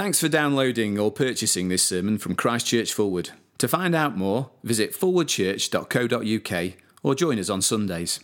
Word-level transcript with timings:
Thanks 0.00 0.18
for 0.18 0.30
downloading 0.30 0.98
or 0.98 1.12
purchasing 1.12 1.68
this 1.68 1.82
sermon 1.82 2.16
from 2.16 2.34
Christchurch 2.34 2.94
Forward. 2.94 3.32
To 3.58 3.68
find 3.68 3.94
out 3.94 4.16
more, 4.16 4.48
visit 4.64 4.94
forwardchurch.co.uk 4.94 6.72
or 7.02 7.14
join 7.14 7.38
us 7.38 7.50
on 7.50 7.60
Sundays. 7.60 8.18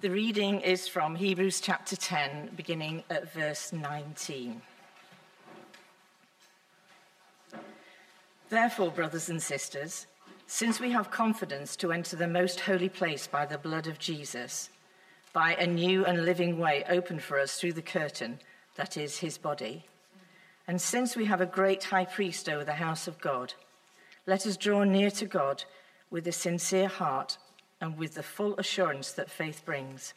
The 0.00 0.10
reading 0.10 0.62
is 0.62 0.88
from 0.88 1.14
Hebrews 1.14 1.60
chapter 1.60 1.94
10, 1.94 2.54
beginning 2.56 3.04
at 3.08 3.32
verse 3.32 3.72
19. 3.72 4.60
Therefore, 8.48 8.90
brothers 8.90 9.28
and 9.28 9.40
sisters, 9.40 10.08
since 10.48 10.80
we 10.80 10.90
have 10.90 11.12
confidence 11.12 11.76
to 11.76 11.92
enter 11.92 12.16
the 12.16 12.26
most 12.26 12.58
holy 12.58 12.88
place 12.88 13.28
by 13.28 13.46
the 13.46 13.58
blood 13.58 13.86
of 13.86 14.00
Jesus, 14.00 14.70
by 15.32 15.54
a 15.54 15.68
new 15.68 16.04
and 16.04 16.24
living 16.24 16.58
way 16.58 16.82
opened 16.88 17.22
for 17.22 17.38
us 17.38 17.60
through 17.60 17.74
the 17.74 17.80
curtain, 17.80 18.40
that 18.78 18.96
is, 18.96 19.18
his 19.18 19.36
body, 19.38 19.84
and 20.68 20.80
since 20.80 21.16
we 21.16 21.24
have 21.24 21.40
a 21.40 21.46
great 21.46 21.82
high 21.82 22.04
priest 22.04 22.48
over 22.48 22.62
the 22.62 22.74
house 22.74 23.08
of 23.08 23.20
God, 23.20 23.54
let 24.24 24.46
us 24.46 24.56
draw 24.56 24.84
near 24.84 25.10
to 25.10 25.26
God 25.26 25.64
with 26.10 26.28
a 26.28 26.32
sincere 26.32 26.86
heart 26.86 27.38
and 27.80 27.98
with 27.98 28.14
the 28.14 28.22
full 28.22 28.54
assurance 28.56 29.10
that 29.12 29.30
faith 29.30 29.62
brings, 29.64 30.14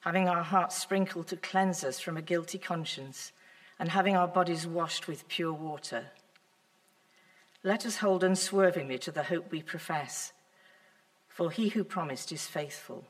having 0.00 0.28
our 0.28 0.42
hearts 0.42 0.76
sprinkled 0.76 1.28
to 1.28 1.36
cleanse 1.38 1.82
us 1.82 1.98
from 1.98 2.18
a 2.18 2.22
guilty 2.22 2.58
conscience, 2.58 3.32
and 3.78 3.88
having 3.88 4.16
our 4.16 4.28
bodies 4.28 4.66
washed 4.66 5.08
with 5.08 5.26
pure 5.26 5.52
water. 5.52 6.04
Let 7.62 7.86
us 7.86 7.96
hold 7.96 8.22
unswervingly 8.22 8.98
to 8.98 9.12
the 9.12 9.22
hope 9.22 9.50
we 9.50 9.62
profess, 9.62 10.34
for 11.26 11.50
he 11.50 11.70
who 11.70 11.84
promised 11.84 12.32
is 12.32 12.46
faithful. 12.46 13.06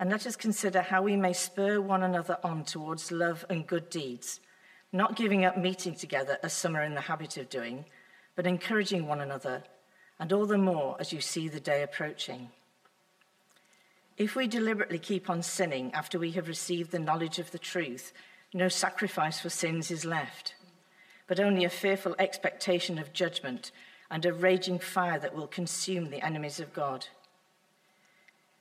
And 0.00 0.10
let 0.10 0.26
us 0.26 0.36
consider 0.36 0.82
how 0.82 1.02
we 1.02 1.16
may 1.16 1.32
spur 1.32 1.80
one 1.80 2.02
another 2.02 2.38
on 2.44 2.64
towards 2.64 3.10
love 3.10 3.44
and 3.48 3.66
good 3.66 3.90
deeds, 3.90 4.40
not 4.92 5.16
giving 5.16 5.44
up 5.44 5.58
meeting 5.58 5.94
together 5.94 6.38
as 6.42 6.52
some 6.52 6.76
are 6.76 6.84
in 6.84 6.94
the 6.94 7.00
habit 7.00 7.36
of 7.36 7.50
doing, 7.50 7.84
but 8.36 8.46
encouraging 8.46 9.06
one 9.06 9.20
another, 9.20 9.64
and 10.20 10.32
all 10.32 10.46
the 10.46 10.58
more 10.58 10.96
as 11.00 11.12
you 11.12 11.20
see 11.20 11.48
the 11.48 11.60
day 11.60 11.82
approaching. 11.82 12.50
If 14.16 14.36
we 14.36 14.46
deliberately 14.46 14.98
keep 14.98 15.28
on 15.28 15.42
sinning 15.42 15.92
after 15.94 16.18
we 16.18 16.32
have 16.32 16.48
received 16.48 16.90
the 16.90 16.98
knowledge 16.98 17.38
of 17.38 17.50
the 17.50 17.58
truth, 17.58 18.12
no 18.54 18.68
sacrifice 18.68 19.40
for 19.40 19.50
sins 19.50 19.90
is 19.90 20.04
left 20.04 20.54
but 21.28 21.38
only 21.38 21.64
a 21.64 21.70
fearful 21.70 22.16
expectation 22.18 22.98
of 22.98 23.12
judgment 23.12 23.70
and 24.10 24.24
a 24.24 24.32
raging 24.32 24.78
fire 24.78 25.18
that 25.20 25.34
will 25.34 25.46
consume 25.46 26.10
the 26.10 26.24
enemies 26.24 26.58
of 26.58 26.72
God. 26.72 27.06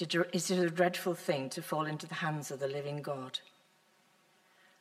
It 0.00 0.14
is 0.32 0.50
a 0.50 0.70
dreadful 0.70 1.14
thing 1.14 1.50
to 1.50 1.60
fall 1.60 1.84
into 1.84 2.06
the 2.06 2.14
hands 2.14 2.50
of 2.50 2.60
the 2.60 2.66
living 2.66 3.02
God. 3.02 3.40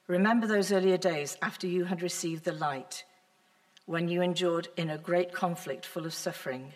Remember 0.08 0.48
those 0.48 0.72
earlier 0.72 0.96
days 0.96 1.38
after 1.42 1.68
you 1.68 1.84
had 1.84 2.02
received 2.02 2.46
the 2.46 2.54
light, 2.54 3.04
when 3.86 4.08
you 4.08 4.22
endured 4.22 4.70
in 4.78 4.90
a 4.90 4.98
great 4.98 5.34
conflict 5.34 5.86
full 5.86 6.06
of 6.06 6.14
suffering. 6.14 6.72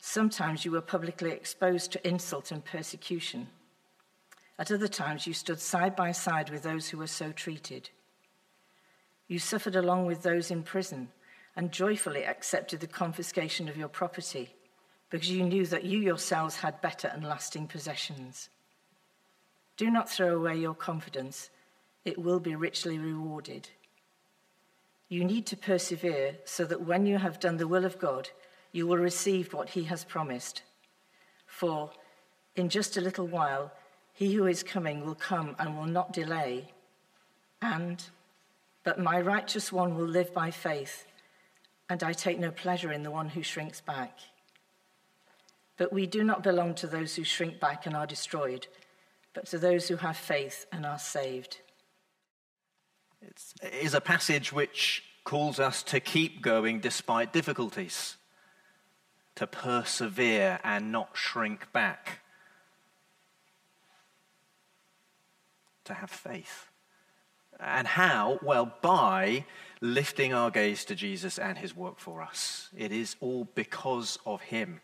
Sometimes 0.00 0.64
you 0.64 0.72
were 0.72 0.80
publicly 0.80 1.30
exposed 1.30 1.92
to 1.92 2.08
insult 2.08 2.50
and 2.50 2.64
persecution. 2.64 3.46
At 4.58 4.72
other 4.72 4.88
times, 4.88 5.26
you 5.26 5.32
stood 5.32 5.60
side 5.60 5.94
by 5.94 6.10
side 6.10 6.50
with 6.50 6.64
those 6.64 6.88
who 6.88 6.98
were 6.98 7.06
so 7.06 7.30
treated. 7.30 7.90
You 9.28 9.38
suffered 9.38 9.76
along 9.76 10.06
with 10.06 10.24
those 10.24 10.50
in 10.50 10.64
prison 10.64 11.10
and 11.54 11.70
joyfully 11.70 12.24
accepted 12.24 12.80
the 12.80 12.88
confiscation 12.88 13.68
of 13.68 13.76
your 13.76 13.88
property 13.88 14.56
because 15.10 15.30
you 15.30 15.42
knew 15.42 15.66
that 15.66 15.84
you 15.84 15.98
yourselves 15.98 16.56
had 16.56 16.80
better 16.80 17.08
and 17.08 17.24
lasting 17.24 17.66
possessions. 17.66 18.48
Do 19.76 19.90
not 19.90 20.08
throw 20.08 20.36
away 20.36 20.56
your 20.56 20.74
confidence, 20.74 21.50
it 22.04 22.18
will 22.18 22.40
be 22.40 22.54
richly 22.54 22.98
rewarded. 22.98 23.68
You 25.08 25.24
need 25.24 25.46
to 25.46 25.56
persevere 25.56 26.36
so 26.44 26.64
that 26.64 26.82
when 26.86 27.04
you 27.04 27.18
have 27.18 27.40
done 27.40 27.56
the 27.56 27.66
will 27.66 27.84
of 27.84 27.98
God, 27.98 28.30
you 28.72 28.86
will 28.86 28.96
receive 28.96 29.52
what 29.52 29.70
he 29.70 29.84
has 29.84 30.04
promised. 30.04 30.62
For 31.46 31.90
in 32.54 32.68
just 32.68 32.96
a 32.96 33.00
little 33.00 33.26
while, 33.26 33.72
he 34.12 34.34
who 34.34 34.46
is 34.46 34.62
coming 34.62 35.04
will 35.04 35.16
come 35.16 35.56
and 35.58 35.76
will 35.76 35.86
not 35.86 36.12
delay. 36.12 36.72
And 37.60 38.02
but 38.84 38.98
my 38.98 39.20
righteous 39.20 39.72
one 39.72 39.96
will 39.96 40.06
live 40.06 40.32
by 40.32 40.50
faith, 40.50 41.04
and 41.88 42.02
I 42.02 42.12
take 42.12 42.38
no 42.38 42.50
pleasure 42.50 42.92
in 42.92 43.02
the 43.02 43.10
one 43.10 43.28
who 43.28 43.42
shrinks 43.42 43.80
back. 43.80 44.18
But 45.80 45.94
we 45.94 46.06
do 46.06 46.22
not 46.22 46.42
belong 46.42 46.74
to 46.74 46.86
those 46.86 47.16
who 47.16 47.24
shrink 47.24 47.58
back 47.58 47.86
and 47.86 47.96
are 47.96 48.06
destroyed, 48.06 48.66
but 49.32 49.46
to 49.46 49.56
those 49.56 49.88
who 49.88 49.96
have 49.96 50.14
faith 50.14 50.66
and 50.70 50.84
are 50.84 50.98
saved. 50.98 51.56
It 53.22 53.72
is 53.80 53.94
a 53.94 54.00
passage 54.02 54.52
which 54.52 55.02
calls 55.24 55.58
us 55.58 55.82
to 55.84 55.98
keep 55.98 56.42
going 56.42 56.80
despite 56.80 57.32
difficulties, 57.32 58.18
to 59.36 59.46
persevere 59.46 60.60
and 60.64 60.92
not 60.92 61.12
shrink 61.14 61.72
back, 61.72 62.18
to 65.84 65.94
have 65.94 66.10
faith. 66.10 66.68
And 67.58 67.86
how? 67.86 68.38
Well, 68.42 68.74
by 68.82 69.46
lifting 69.80 70.34
our 70.34 70.50
gaze 70.50 70.84
to 70.84 70.94
Jesus 70.94 71.38
and 71.38 71.56
his 71.56 71.74
work 71.74 71.98
for 71.98 72.20
us. 72.20 72.68
It 72.76 72.92
is 72.92 73.16
all 73.20 73.48
because 73.54 74.18
of 74.26 74.42
him. 74.42 74.82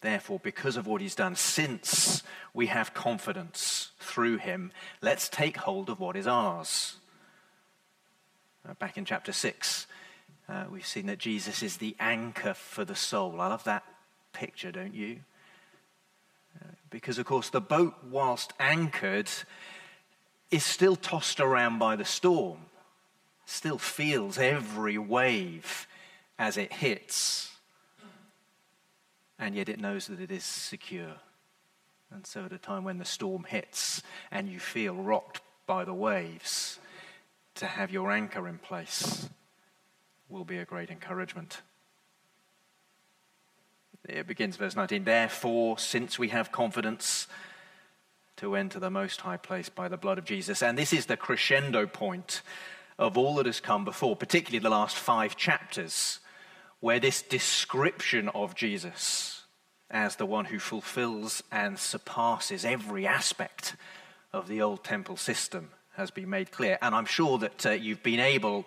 Therefore, 0.00 0.38
because 0.42 0.76
of 0.76 0.86
what 0.86 1.00
he's 1.00 1.16
done, 1.16 1.34
since 1.34 2.22
we 2.54 2.66
have 2.66 2.94
confidence 2.94 3.90
through 3.98 4.38
him, 4.38 4.70
let's 5.02 5.28
take 5.28 5.56
hold 5.56 5.90
of 5.90 5.98
what 5.98 6.16
is 6.16 6.26
ours. 6.26 6.96
Uh, 8.68 8.74
back 8.74 8.96
in 8.96 9.04
chapter 9.04 9.32
6, 9.32 9.86
uh, 10.48 10.64
we've 10.70 10.86
seen 10.86 11.06
that 11.06 11.18
Jesus 11.18 11.62
is 11.62 11.78
the 11.78 11.96
anchor 11.98 12.54
for 12.54 12.84
the 12.84 12.94
soul. 12.94 13.40
I 13.40 13.48
love 13.48 13.64
that 13.64 13.84
picture, 14.32 14.70
don't 14.70 14.94
you? 14.94 15.18
Uh, 16.60 16.68
because, 16.90 17.18
of 17.18 17.26
course, 17.26 17.50
the 17.50 17.60
boat, 17.60 17.94
whilst 18.08 18.52
anchored, 18.60 19.28
is 20.50 20.64
still 20.64 20.96
tossed 20.96 21.40
around 21.40 21.78
by 21.78 21.96
the 21.96 22.04
storm, 22.04 22.58
still 23.46 23.78
feels 23.78 24.38
every 24.38 24.96
wave 24.96 25.86
as 26.38 26.56
it 26.56 26.72
hits, 26.72 27.47
and 29.38 29.54
yet 29.54 29.68
it 29.68 29.80
knows 29.80 30.06
that 30.06 30.20
it 30.20 30.30
is 30.30 30.44
secure. 30.44 31.16
And 32.10 32.26
so, 32.26 32.44
at 32.44 32.52
a 32.52 32.58
time 32.58 32.84
when 32.84 32.98
the 32.98 33.04
storm 33.04 33.44
hits 33.44 34.02
and 34.30 34.48
you 34.48 34.58
feel 34.58 34.94
rocked 34.94 35.42
by 35.66 35.84
the 35.84 35.94
waves, 35.94 36.78
to 37.56 37.66
have 37.66 37.90
your 37.90 38.10
anchor 38.10 38.48
in 38.48 38.58
place 38.58 39.28
will 40.28 40.44
be 40.44 40.58
a 40.58 40.64
great 40.64 40.90
encouragement. 40.90 41.62
It 44.08 44.26
begins, 44.26 44.56
verse 44.56 44.76
19. 44.76 45.04
Therefore, 45.04 45.78
since 45.78 46.18
we 46.18 46.28
have 46.28 46.50
confidence, 46.50 47.26
to 48.38 48.54
enter 48.54 48.78
the 48.78 48.90
most 48.90 49.20
high 49.20 49.36
place 49.36 49.68
by 49.68 49.88
the 49.88 49.96
blood 49.96 50.16
of 50.16 50.24
Jesus. 50.24 50.62
And 50.62 50.78
this 50.78 50.92
is 50.92 51.06
the 51.06 51.16
crescendo 51.16 51.86
point 51.86 52.42
of 52.98 53.18
all 53.18 53.34
that 53.36 53.46
has 53.46 53.60
come 53.60 53.84
before, 53.84 54.16
particularly 54.16 54.60
the 54.60 54.70
last 54.70 54.96
five 54.96 55.36
chapters, 55.36 56.20
where 56.80 57.00
this 57.00 57.22
description 57.22 58.28
of 58.30 58.54
Jesus 58.54 59.42
as 59.90 60.16
the 60.16 60.26
one 60.26 60.46
who 60.46 60.58
fulfills 60.58 61.42
and 61.50 61.78
surpasses 61.78 62.64
every 62.64 63.06
aspect 63.06 63.74
of 64.32 64.48
the 64.48 64.60
old 64.60 64.84
temple 64.84 65.16
system 65.16 65.70
has 65.96 66.10
been 66.10 66.28
made 66.28 66.52
clear. 66.52 66.78
And 66.82 66.94
I'm 66.94 67.06
sure 67.06 67.38
that 67.38 67.66
uh, 67.66 67.70
you've 67.70 68.02
been 68.02 68.20
able 68.20 68.66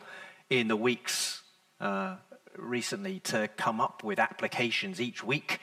in 0.50 0.68
the 0.68 0.76
weeks 0.76 1.44
uh, 1.80 2.16
recently 2.58 3.20
to 3.20 3.48
come 3.56 3.80
up 3.80 4.04
with 4.04 4.20
applications 4.20 5.00
each 5.00 5.24
week. 5.24 5.60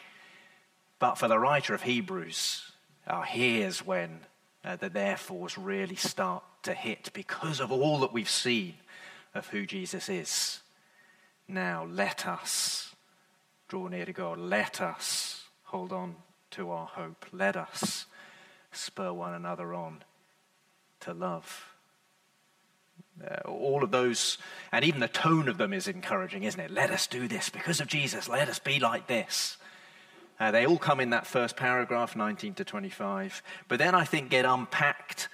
But 0.98 1.16
for 1.16 1.28
the 1.28 1.38
writer 1.38 1.74
of 1.74 1.82
Hebrews, 1.82 2.68
Oh, 3.10 3.22
here's 3.22 3.86
when 3.86 4.20
uh, 4.62 4.76
the 4.76 4.90
therefores 4.90 5.56
really 5.56 5.96
start 5.96 6.44
to 6.64 6.74
hit 6.74 7.10
because 7.14 7.58
of 7.58 7.72
all 7.72 8.00
that 8.00 8.12
we've 8.12 8.28
seen 8.28 8.74
of 9.34 9.46
who 9.48 9.64
Jesus 9.64 10.10
is. 10.10 10.60
Now, 11.48 11.86
let 11.90 12.26
us 12.26 12.94
draw 13.68 13.88
near 13.88 14.04
to 14.04 14.12
God. 14.12 14.38
Let 14.38 14.82
us 14.82 15.44
hold 15.64 15.92
on 15.92 16.16
to 16.52 16.70
our 16.70 16.86
hope. 16.86 17.24
Let 17.32 17.56
us 17.56 18.04
spur 18.70 19.14
one 19.14 19.32
another 19.32 19.72
on 19.72 20.04
to 21.00 21.14
love. 21.14 21.74
Uh, 23.26 23.48
all 23.48 23.82
of 23.82 23.90
those, 23.90 24.36
and 24.72 24.84
even 24.84 25.00
the 25.00 25.08
tone 25.08 25.48
of 25.48 25.56
them 25.56 25.72
is 25.72 25.88
encouraging, 25.88 26.44
isn't 26.44 26.60
it? 26.60 26.70
Let 26.70 26.90
us 26.90 27.06
do 27.06 27.26
this 27.26 27.48
because 27.48 27.80
of 27.80 27.88
Jesus. 27.88 28.28
Let 28.28 28.48
us 28.48 28.58
be 28.58 28.78
like 28.78 29.06
this. 29.06 29.56
Uh, 30.38 30.50
they 30.50 30.66
all 30.66 30.78
come 30.78 31.00
in 31.00 31.10
that 31.10 31.26
first 31.26 31.56
paragraph, 31.56 32.14
19 32.14 32.54
to 32.54 32.64
25. 32.64 33.42
But 33.68 33.78
then 33.78 33.94
I 33.94 34.04
think 34.04 34.28
get 34.28 34.44
unpacked 34.44 35.28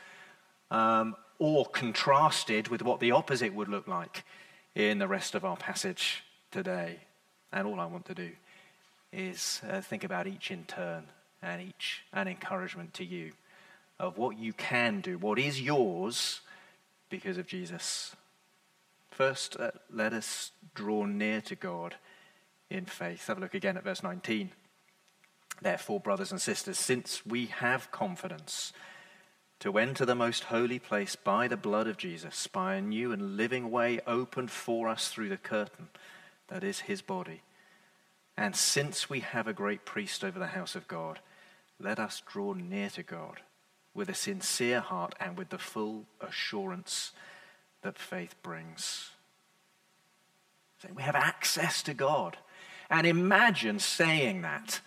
um, 0.71 1.17
or 1.39 1.67
contrasted 1.67 2.69
with 2.69 2.83
what 2.83 3.01
the 3.01 3.11
opposite 3.11 3.53
would 3.53 3.69
look 3.69 3.89
like 3.89 4.25
in 4.75 4.99
the 4.99 5.09
rest 5.09 5.35
of 5.35 5.45
our 5.45 5.57
passage 5.57 6.25
today. 6.51 6.99
And 7.53 7.67
all 7.67 7.81
I 7.81 7.87
want 7.87 8.07
to 8.07 8.15
do 8.15 8.31
is 9.13 9.61
uh, 9.69 9.81
think 9.81 10.05
about 10.05 10.27
each 10.27 10.51
in 10.51 10.65
turn 10.65 11.05
and 11.43 11.63
each 11.63 12.05
an 12.13 12.27
encouragement 12.27 12.95
to 12.95 13.05
you 13.05 13.33
of 14.01 14.19
what 14.19 14.37
you 14.39 14.53
can 14.53 15.01
do, 15.01 15.19
what 15.19 15.39
is 15.39 15.61
yours 15.61 16.41
because 17.11 17.39
of 17.39 17.47
Jesus. 17.47 18.17
First, 19.11 19.57
uh, 19.61 19.71
let 19.93 20.13
us 20.13 20.51
draw 20.75 21.05
near 21.05 21.41
to 21.43 21.55
God 21.55 21.95
in 22.69 22.87
faith. 22.87 23.29
Have 23.29 23.39
a 23.39 23.41
look 23.41 23.55
again 23.55 23.77
at 23.77 23.85
verse 23.85 24.03
19. 24.03 24.51
Therefore, 25.63 26.01
brothers 26.01 26.33
and 26.33 26.41
sisters, 26.41 26.79
since 26.79 27.25
we 27.25 27.47
have 27.47 27.93
confidence 27.93 28.73
to 29.65 29.79
enter 29.79 30.05
the 30.05 30.15
most 30.15 30.45
holy 30.45 30.79
place 30.79 31.17
by 31.17 31.49
the 31.49 31.57
blood 31.57 31.87
of 31.87 31.97
Jesus, 31.97 32.47
by 32.47 32.75
a 32.75 32.83
new 32.83 33.13
and 33.13 33.39
living 33.39 33.71
way 33.71 33.99
opened 34.07 34.51
for 34.51 34.87
us 34.89 35.09
through 35.09 35.31
the 35.31 35.39
curtain 35.39 35.89
that 36.49 36.63
is 36.63 36.81
his 36.81 37.01
body, 37.01 37.41
and 38.37 38.55
since 38.55 39.09
we 39.09 39.21
have 39.21 39.49
a 39.49 39.55
great 39.55 39.87
priest 39.87 40.23
over 40.23 40.39
the 40.39 40.49
house 40.49 40.75
of 40.75 40.87
God, 40.87 41.19
let 41.81 41.99
us 41.99 42.23
draw 42.31 42.53
near 42.53 42.91
to 42.91 43.03
God 43.03 43.41
with 43.95 44.11
a 44.11 44.15
sincere 44.15 44.81
heart 44.81 45.15
and 45.19 45.39
with 45.39 45.49
the 45.49 45.57
full 45.57 46.05
assurance 46.21 47.13
that 47.81 47.99
faith 47.99 48.35
brings. 48.43 49.13
So 50.83 50.89
we 50.95 51.03
have 51.05 51.17
access 51.17 51.83
to 51.85 51.95
God. 51.95 52.37
And 52.91 53.07
imagine 53.07 53.79
saying 53.79 54.43
that 54.43 54.83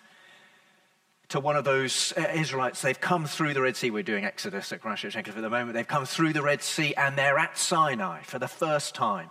to 1.29 1.39
one 1.39 1.55
of 1.55 1.65
those 1.65 2.13
uh, 2.17 2.21
Israelites. 2.33 2.81
They've 2.81 2.99
come 2.99 3.25
through 3.25 3.53
the 3.53 3.61
Red 3.61 3.75
Sea. 3.75 3.91
We're 3.91 4.03
doing 4.03 4.25
Exodus 4.25 4.71
at 4.71 4.81
Christchurch 4.81 5.15
at 5.15 5.25
the 5.25 5.49
moment. 5.49 5.73
They've 5.73 5.87
come 5.87 6.05
through 6.05 6.33
the 6.33 6.41
Red 6.41 6.61
Sea 6.61 6.93
and 6.95 7.17
they're 7.17 7.37
at 7.37 7.57
Sinai 7.57 8.21
for 8.21 8.39
the 8.39 8.47
first 8.47 8.95
time. 8.95 9.29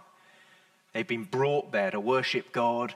They've 0.93 1.07
been 1.07 1.25
brought 1.25 1.73
there 1.73 1.91
to 1.91 2.01
worship 2.01 2.53
God, 2.53 2.95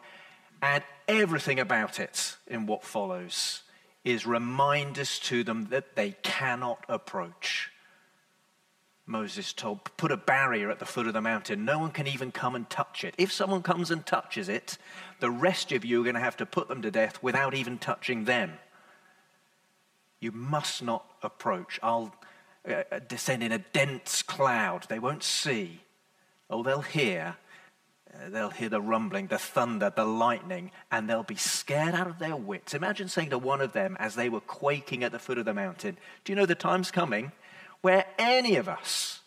and 0.63 0.83
everything 1.07 1.61
about 1.61 2.01
it 2.01 2.37
in 2.47 2.65
what 2.65 2.83
follows 2.83 3.63
is 4.05 4.27
reminders 4.27 5.19
to 5.19 5.45
them 5.45 5.67
that 5.67 5.97
they 5.97 6.13
cannot 6.23 6.83
approach. 6.89 7.71
Moses 9.05 9.53
told, 9.53 9.85
put 9.97 10.13
a 10.13 10.17
barrier 10.17 10.71
at 10.71 10.79
the 10.79 10.87
foot 10.87 11.09
of 11.09 11.13
the 11.13 11.21
mountain. 11.21 11.65
No 11.65 11.79
one 11.79 11.91
can 11.91 12.07
even 12.07 12.33
come 12.33 12.55
and 12.55 12.71
touch 12.71 13.05
it. 13.05 13.15
If 13.19 13.33
someone 13.33 13.61
comes 13.61 13.91
and 13.91 14.07
touches 14.07 14.49
it, 14.49 14.79
the 15.19 15.31
rest 15.31 15.73
of 15.73 15.85
you 15.85 16.01
are 16.01 16.05
going 16.05 16.15
to 16.15 16.21
have 16.21 16.37
to 16.39 16.47
put 16.47 16.69
them 16.69 16.81
to 16.83 16.91
death 16.91 17.23
without 17.23 17.55
even 17.55 17.77
touching 17.77 18.25
them. 18.25 18.53
You 20.21 20.33
must 20.33 20.83
not 20.83 21.05
approach. 21.23 21.81
I'll 21.83 22.15
uh, 22.69 22.83
uh 22.93 22.99
descend 23.01 23.43
in 23.43 23.53
a 23.53 23.59
dense 23.59 24.23
cloud. 24.23 24.87
They 24.89 24.99
won't 24.99 25.23
see. 25.23 25.81
Oh, 26.51 26.63
they'll 26.63 26.83
hear, 26.83 27.37
uh, 28.13 28.29
they'll 28.29 28.51
hear 28.51 28.69
the 28.69 28.81
rumbling, 28.81 29.29
the 29.29 29.39
thunder, 29.39 29.93
the 29.95 30.05
lightning, 30.05 30.73
and 30.91 31.09
they'll 31.09 31.23
be 31.23 31.37
scared 31.37 31.95
out 31.95 32.09
of 32.09 32.19
their 32.19 32.37
wits. 32.37 32.75
Imagine 32.75 33.09
saying 33.09 33.31
to 33.31 33.39
one 33.39 33.61
of 33.61 33.73
them 33.73 33.97
as 34.01 34.15
they 34.15 34.29
were 34.29 34.41
quaking 34.41 35.05
at 35.05 35.13
the 35.13 35.19
foot 35.19 35.39
of 35.39 35.45
the 35.45 35.55
mountain, 35.55 35.97
Do 36.25 36.33
you 36.33 36.37
know 36.37 36.47
the 36.47 36.55
time's 36.55 36.91
coming 36.91 37.33
where 37.81 38.05
any 38.19 38.57
of 38.57 38.69
us 38.69 39.21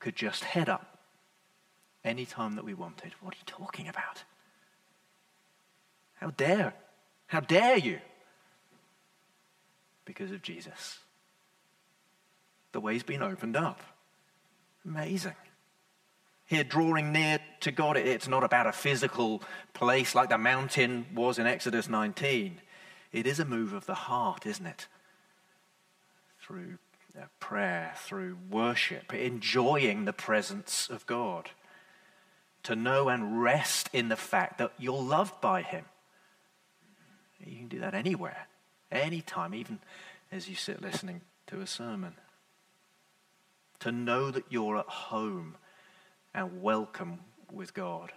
could 0.00 0.16
just 0.16 0.44
head 0.44 0.68
up 0.68 0.98
any 2.04 2.26
time 2.26 2.56
that 2.56 2.64
we 2.64 2.74
wanted? 2.74 3.12
What 3.20 3.34
are 3.34 3.38
you 3.38 3.44
talking 3.46 3.88
about? 3.88 4.24
How 6.14 6.30
dare? 6.30 6.74
How 7.28 7.40
dare 7.40 7.78
you? 7.78 8.00
Because 10.04 10.30
of 10.30 10.42
Jesus. 10.42 10.98
The 12.72 12.80
way's 12.80 13.02
been 13.02 13.22
opened 13.22 13.56
up. 13.56 13.80
Amazing. 14.84 15.36
Here, 16.46 16.64
drawing 16.64 17.12
near 17.12 17.38
to 17.60 17.72
God, 17.72 17.96
it's 17.96 18.28
not 18.28 18.44
about 18.44 18.66
a 18.66 18.72
physical 18.72 19.42
place 19.72 20.14
like 20.14 20.28
the 20.28 20.36
mountain 20.36 21.06
was 21.14 21.38
in 21.38 21.46
Exodus 21.46 21.88
19. 21.88 22.60
It 23.12 23.26
is 23.26 23.40
a 23.40 23.44
move 23.44 23.72
of 23.72 23.86
the 23.86 23.94
heart, 23.94 24.44
isn't 24.44 24.66
it? 24.66 24.86
Through 26.40 26.78
uh, 27.16 27.26
prayer, 27.40 27.92
through 27.96 28.36
worship, 28.50 29.14
enjoying 29.14 30.04
the 30.04 30.12
presence 30.12 30.88
of 30.90 31.06
God. 31.06 31.50
To 32.64 32.76
know 32.76 33.08
and 33.08 33.40
rest 33.40 33.88
in 33.92 34.08
the 34.08 34.16
fact 34.16 34.58
that 34.58 34.72
you're 34.78 35.00
loved 35.00 35.40
by 35.40 35.62
Him. 35.62 35.84
You 37.44 37.56
can 37.56 37.68
do 37.68 37.80
that 37.80 37.94
anywhere, 37.94 38.48
anytime, 38.94 39.54
even 39.54 39.80
as 40.32 40.48
you 40.48 40.54
sit 40.54 40.80
listening 40.80 41.20
to 41.48 41.60
a 41.60 41.66
sermon. 41.66 42.14
To 43.80 43.92
know 43.92 44.30
that 44.30 44.44
you're 44.48 44.78
at 44.78 44.86
home 44.86 45.56
and 46.34 46.62
welcome 46.62 47.20
with 47.52 47.74
God. 47.74 48.12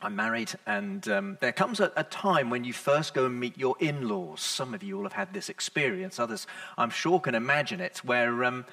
I'm 0.00 0.14
married, 0.14 0.52
and 0.66 1.06
um, 1.08 1.38
there 1.40 1.52
comes 1.52 1.80
a, 1.80 1.90
a, 1.96 2.04
time 2.04 2.50
when 2.50 2.64
you 2.64 2.74
first 2.74 3.14
go 3.14 3.24
and 3.24 3.40
meet 3.40 3.56
your 3.56 3.76
in 3.80 4.08
laws. 4.08 4.42
Some 4.42 4.74
of 4.74 4.82
you 4.82 4.96
will 4.96 5.04
have 5.04 5.14
had 5.14 5.32
this 5.32 5.48
experience, 5.48 6.18
others, 6.18 6.46
I'm 6.76 6.90
sure, 6.90 7.18
can 7.18 7.34
imagine 7.34 7.80
it, 7.80 7.98
where 8.04 8.44
um, 8.44 8.66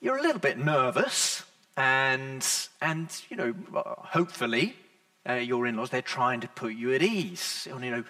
you're 0.00 0.16
a 0.16 0.22
little 0.22 0.40
bit 0.40 0.56
nervous, 0.56 1.44
and, 1.76 2.46
and 2.80 3.08
you 3.28 3.36
know, 3.36 3.54
hopefully, 3.74 4.74
uh, 5.28 5.34
your 5.34 5.66
in 5.66 5.76
laws, 5.76 5.90
they're 5.90 6.00
trying 6.00 6.40
to 6.40 6.48
put 6.48 6.72
you 6.72 6.94
at 6.94 7.02
ease. 7.02 7.68
You 7.70 7.90
know, 7.90 8.04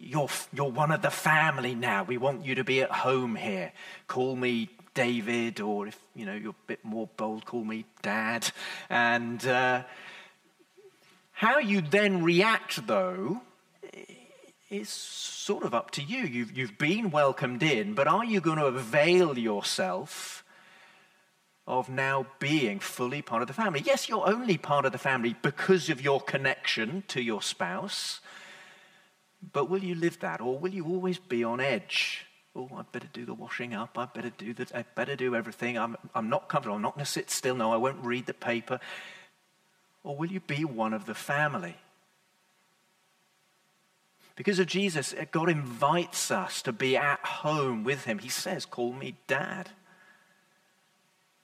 you're, 0.00 0.28
you're 0.52 0.70
one 0.70 0.90
of 0.90 1.02
the 1.02 1.10
family 1.10 1.74
now. 1.74 2.04
We 2.04 2.18
want 2.18 2.44
you 2.44 2.54
to 2.56 2.64
be 2.64 2.82
at 2.82 2.90
home 2.90 3.36
here. 3.36 3.72
Call 4.06 4.36
me 4.36 4.70
David, 4.94 5.60
or 5.60 5.86
if 5.86 5.98
you 6.14 6.26
know 6.26 6.34
you're 6.34 6.50
a 6.50 6.66
bit 6.66 6.84
more 6.84 7.08
bold, 7.16 7.44
call 7.44 7.64
me 7.64 7.84
Dad. 8.02 8.50
And 8.90 9.44
uh, 9.46 9.82
how 11.32 11.58
you 11.58 11.80
then 11.80 12.22
react, 12.22 12.86
though, 12.86 13.40
is 14.70 14.88
sort 14.88 15.64
of 15.64 15.74
up 15.74 15.92
to 15.92 16.02
you. 16.02 16.20
You've, 16.20 16.56
you've 16.56 16.78
been 16.78 17.10
welcomed 17.10 17.62
in, 17.62 17.94
but 17.94 18.06
are 18.06 18.24
you 18.24 18.40
going 18.40 18.58
to 18.58 18.66
avail 18.66 19.38
yourself? 19.38 20.44
of 21.68 21.90
now 21.90 22.26
being 22.38 22.80
fully 22.80 23.20
part 23.20 23.42
of 23.42 23.46
the 23.46 23.52
family. 23.52 23.82
Yes, 23.84 24.08
you're 24.08 24.26
only 24.26 24.56
part 24.56 24.86
of 24.86 24.92
the 24.92 24.96
family 24.96 25.36
because 25.42 25.90
of 25.90 26.00
your 26.00 26.18
connection 26.18 27.04
to 27.08 27.20
your 27.20 27.42
spouse, 27.42 28.20
but 29.52 29.70
will 29.70 29.82
you 29.82 29.94
live 29.94 30.18
that 30.20 30.40
or 30.40 30.58
will 30.58 30.72
you 30.72 30.84
always 30.84 31.18
be 31.18 31.44
on 31.44 31.60
edge? 31.60 32.26
oh, 32.58 32.68
I 32.76 32.82
better 32.90 33.08
do 33.12 33.24
the 33.24 33.34
washing 33.34 33.74
up. 33.74 33.96
I 33.96 34.06
better 34.06 34.30
do 34.30 34.52
that. 34.54 34.74
I 34.74 34.84
better 34.94 35.16
do 35.16 35.34
everything. 35.34 35.78
I'm, 35.78 35.96
I'm 36.14 36.28
not 36.28 36.48
comfortable. 36.48 36.76
I'm 36.76 36.82
not 36.82 36.94
going 36.94 37.04
to 37.04 37.10
sit 37.10 37.30
still. 37.30 37.54
No, 37.54 37.72
I 37.72 37.76
won't 37.76 38.04
read 38.04 38.26
the 38.26 38.34
paper. 38.34 38.80
Or 40.02 40.16
will 40.16 40.30
you 40.30 40.40
be 40.40 40.64
one 40.64 40.92
of 40.92 41.06
the 41.06 41.14
family? 41.14 41.76
Because 44.36 44.58
of 44.58 44.66
Jesus, 44.66 45.14
God 45.30 45.48
invites 45.48 46.30
us 46.30 46.62
to 46.62 46.72
be 46.72 46.96
at 46.96 47.20
home 47.20 47.84
with 47.84 48.04
Him. 48.04 48.18
He 48.18 48.28
says, 48.28 48.66
Call 48.66 48.92
me 48.92 49.16
dad. 49.26 49.70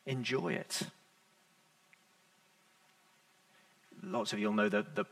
Enjoy 0.06 0.52
it. 0.52 0.82
Lots 4.02 4.32
of 4.32 4.38
you 4.38 4.48
will 4.48 4.54
know 4.54 4.68
the, 4.68 4.84
the 4.94 5.06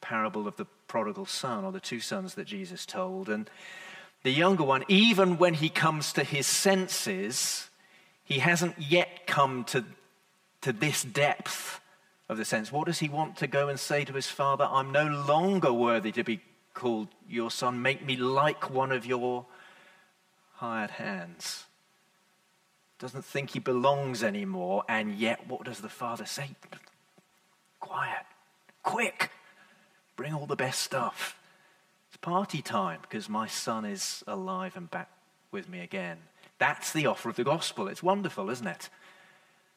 parable 0.00 0.48
of 0.48 0.56
the 0.56 0.66
prodigal 0.92 1.24
son 1.24 1.64
or 1.64 1.72
the 1.72 1.80
two 1.80 2.00
sons 2.00 2.34
that 2.34 2.44
Jesus 2.44 2.84
told. 2.84 3.30
And 3.30 3.48
the 4.24 4.30
younger 4.30 4.62
one, 4.62 4.84
even 4.88 5.38
when 5.38 5.54
he 5.54 5.70
comes 5.70 6.12
to 6.12 6.22
his 6.22 6.46
senses, 6.46 7.70
he 8.24 8.40
hasn't 8.40 8.78
yet 8.78 9.26
come 9.26 9.64
to, 9.64 9.86
to 10.60 10.70
this 10.70 11.02
depth 11.02 11.80
of 12.28 12.36
the 12.36 12.44
sense. 12.44 12.70
What 12.70 12.88
does 12.88 12.98
he 12.98 13.08
want 13.08 13.38
to 13.38 13.46
go 13.46 13.68
and 13.68 13.80
say 13.80 14.04
to 14.04 14.12
his 14.12 14.28
father? 14.28 14.68
I'm 14.70 14.92
no 14.92 15.06
longer 15.06 15.72
worthy 15.72 16.12
to 16.12 16.24
be 16.24 16.42
called 16.74 17.08
your 17.26 17.50
son. 17.50 17.80
Make 17.80 18.04
me 18.04 18.16
like 18.16 18.68
one 18.68 18.92
of 18.92 19.06
your 19.06 19.46
hired 20.56 20.90
hands. 20.90 21.64
Doesn't 22.98 23.24
think 23.24 23.52
he 23.52 23.60
belongs 23.60 24.22
anymore, 24.22 24.84
and 24.90 25.14
yet 25.14 25.48
what 25.48 25.64
does 25.64 25.80
the 25.80 25.88
father 25.88 26.26
say? 26.26 26.50
Quiet, 27.80 28.26
quick, 28.82 29.30
bring 30.22 30.34
all 30.34 30.46
the 30.46 30.54
best 30.54 30.80
stuff 30.80 31.36
It's 32.06 32.16
party 32.18 32.62
time 32.62 33.00
because 33.02 33.28
my 33.28 33.48
son 33.48 33.84
is 33.84 34.22
alive 34.28 34.76
and 34.76 34.88
back 34.88 35.08
with 35.50 35.68
me 35.68 35.80
again. 35.80 36.18
That's 36.58 36.92
the 36.92 37.06
offer 37.06 37.28
of 37.28 37.34
the 37.34 37.42
gospel. 37.42 37.88
It's 37.88 38.04
wonderful, 38.04 38.48
isn't 38.48 38.68
it? 38.68 38.88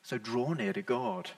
So 0.03 0.19
draw 0.19 0.53
near 0.53 0.71
to 0.71 0.83
God. 0.83 1.31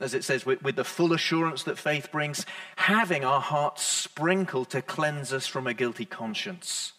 As 0.00 0.14
it 0.14 0.24
says, 0.24 0.44
with, 0.44 0.64
with 0.64 0.74
the 0.74 0.82
full 0.82 1.12
assurance 1.12 1.62
that 1.62 1.78
faith 1.78 2.10
brings, 2.10 2.44
having 2.74 3.24
our 3.24 3.40
hearts 3.40 3.84
sprinkled 3.84 4.70
to 4.70 4.82
cleanse 4.82 5.32
us 5.32 5.46
from 5.46 5.68
a 5.68 5.74
guilty 5.74 6.04
conscience, 6.04 6.92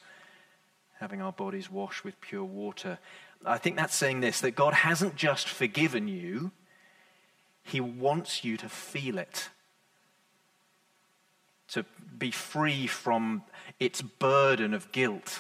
having 1.01 1.22
our 1.22 1.34
bodies 1.34 1.70
washed 1.70 2.06
with 2.06 2.22
pure 2.22 2.46
water. 2.46 2.98
I 3.46 3.58
think 3.58 3.75
that's 3.75 3.94
saying 3.94 4.22
this 4.22 4.39
that 4.39 4.51
God 4.51 4.74
hasn't 4.74 5.18
just 5.18 5.50
forgiven 5.50 6.08
you, 6.08 6.51
He 7.62 7.82
wants 7.82 8.46
you 8.46 8.56
to 8.56 8.70
feel 8.70 9.18
it. 9.18 9.50
To 11.74 11.86
be 12.18 12.32
free 12.32 12.88
from 12.88 13.44
its 13.80 14.01
burden 14.01 14.74
of 14.74 14.92
guilt. 14.92 15.39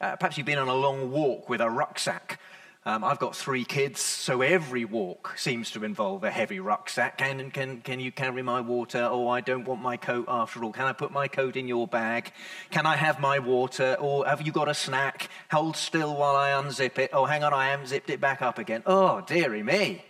Uh, 0.00 0.16
perhaps 0.16 0.36
you've 0.36 0.46
been 0.46 0.58
on 0.58 0.68
a 0.68 0.74
long 0.74 1.10
walk 1.10 1.48
with 1.48 1.60
a 1.60 1.70
rucksack 1.70 2.38
um, 2.86 3.02
I've 3.02 3.18
got 3.18 3.34
three 3.34 3.64
kids, 3.64 4.00
so 4.00 4.42
every 4.42 4.84
walk 4.84 5.38
seems 5.38 5.70
to 5.70 5.84
involve 5.84 6.22
a 6.22 6.30
heavy 6.30 6.60
rucksack. 6.60 7.16
Can, 7.16 7.50
can, 7.50 7.80
can 7.80 7.98
you 7.98 8.12
carry 8.12 8.42
my 8.42 8.60
water? 8.60 9.08
Oh, 9.10 9.26
I 9.26 9.40
don't 9.40 9.64
want 9.64 9.80
my 9.80 9.96
coat 9.96 10.26
after 10.28 10.62
all. 10.62 10.70
Can 10.70 10.84
I 10.84 10.92
put 10.92 11.10
my 11.10 11.26
coat 11.26 11.56
in 11.56 11.66
your 11.66 11.88
bag? 11.88 12.30
Can 12.70 12.84
I 12.84 12.96
have 12.96 13.20
my 13.20 13.38
water? 13.38 13.96
Or 13.98 14.26
have 14.26 14.42
you 14.42 14.52
got 14.52 14.68
a 14.68 14.74
snack? 14.74 15.30
Hold 15.50 15.78
still 15.78 16.14
while 16.14 16.36
I 16.36 16.50
unzip 16.50 16.98
it. 16.98 17.08
Oh, 17.14 17.24
hang 17.24 17.42
on, 17.42 17.54
I 17.54 17.68
haven't 17.68 17.86
zipped 17.86 18.10
it 18.10 18.20
back 18.20 18.42
up 18.42 18.58
again. 18.58 18.82
Oh, 18.84 19.22
dearie 19.22 19.62
me. 19.62 20.04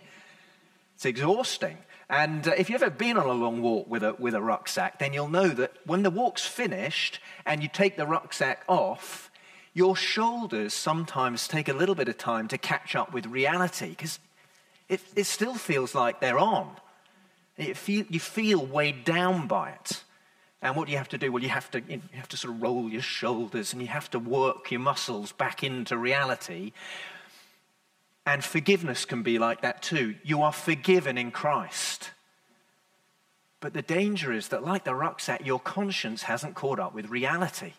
It's 0.95 1.05
exhausting. 1.05 1.77
And 2.09 2.47
uh, 2.47 2.51
if 2.57 2.69
you've 2.69 2.81
ever 2.81 2.91
been 2.91 3.17
on 3.17 3.25
a 3.25 3.33
long 3.33 3.61
walk 3.61 3.89
with 3.89 4.03
a, 4.03 4.13
with 4.13 4.35
a 4.35 4.41
rucksack, 4.41 4.99
then 4.99 5.13
you'll 5.13 5.29
know 5.29 5.49
that 5.49 5.73
when 5.85 6.03
the 6.03 6.09
walk's 6.09 6.45
finished 6.45 7.19
and 7.45 7.63
you 7.63 7.69
take 7.69 7.97
the 7.97 8.05
rucksack 8.05 8.63
off, 8.67 9.31
your 9.73 9.95
shoulders 9.95 10.73
sometimes 10.73 11.47
take 11.47 11.67
a 11.67 11.73
little 11.73 11.95
bit 11.95 12.07
of 12.07 12.17
time 12.17 12.47
to 12.47 12.57
catch 12.57 12.95
up 12.95 13.13
with 13.13 13.25
reality 13.25 13.89
because 13.89 14.19
it, 14.87 15.01
it 15.15 15.25
still 15.25 15.55
feels 15.55 15.93
like 15.93 16.19
they're 16.21 16.39
on. 16.39 16.75
Feel, 17.73 18.05
you 18.09 18.19
feel 18.19 18.65
weighed 18.65 19.03
down 19.03 19.47
by 19.47 19.71
it. 19.71 20.03
And 20.61 20.75
what 20.75 20.85
do 20.85 20.91
you 20.91 20.97
have 20.97 21.09
to 21.09 21.17
do? 21.17 21.31
Well, 21.31 21.43
you 21.43 21.49
have 21.49 21.69
to, 21.71 21.81
you 21.87 22.01
have 22.13 22.29
to 22.29 22.37
sort 22.37 22.55
of 22.55 22.61
roll 22.61 22.89
your 22.89 23.01
shoulders 23.01 23.73
and 23.73 23.81
you 23.81 23.87
have 23.87 24.09
to 24.11 24.19
work 24.19 24.71
your 24.71 24.79
muscles 24.79 25.31
back 25.31 25.63
into 25.63 25.97
reality. 25.97 26.71
And 28.25 28.43
forgiveness 28.43 29.05
can 29.05 29.21
be 29.23 29.37
like 29.37 29.61
that 29.61 29.81
too. 29.81 30.15
You 30.23 30.41
are 30.41 30.51
forgiven 30.51 31.17
in 31.17 31.31
Christ. 31.31 32.11
But 33.59 33.73
the 33.73 33.81
danger 33.81 34.31
is 34.31 34.49
that, 34.49 34.63
like 34.63 34.83
the 34.83 34.95
rucksack, 34.95 35.45
your 35.45 35.59
conscience 35.59 36.23
hasn't 36.23 36.55
caught 36.55 36.79
up 36.79 36.93
with 36.93 37.09
reality 37.09 37.73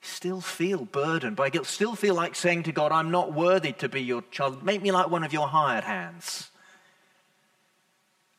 still 0.00 0.40
feel 0.40 0.84
burdened 0.84 1.36
by 1.36 1.50
guilt, 1.50 1.66
still 1.66 1.94
feel 1.94 2.14
like 2.14 2.34
saying 2.34 2.62
to 2.64 2.72
God, 2.72 2.92
I'm 2.92 3.10
not 3.10 3.32
worthy 3.32 3.72
to 3.74 3.88
be 3.88 4.02
your 4.02 4.22
child. 4.30 4.62
Make 4.62 4.82
me 4.82 4.92
like 4.92 5.10
one 5.10 5.24
of 5.24 5.32
your 5.32 5.48
hired 5.48 5.84
hands. 5.84 6.50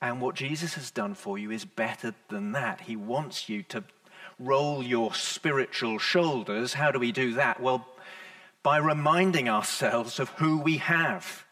And 0.02 0.22
what 0.22 0.36
Jesus 0.36 0.76
has 0.76 0.92
done 0.92 1.14
for 1.14 1.38
you 1.38 1.52
is 1.52 1.66
better 1.66 2.14
than 2.30 2.54
that. 2.54 2.82
He 2.82 2.96
wants 2.96 3.50
you 3.50 3.64
to 3.64 3.84
roll 4.40 4.82
your 4.82 5.14
spiritual 5.14 6.00
shoulders. 6.00 6.74
How 6.74 6.92
do 6.92 7.00
we 7.00 7.12
do 7.12 7.34
that? 7.34 7.60
Well, 7.60 7.86
by 8.64 8.78
reminding 8.78 9.48
ourselves 9.48 10.20
of 10.20 10.30
who 10.30 10.58
we 10.58 10.78
have 10.78 11.46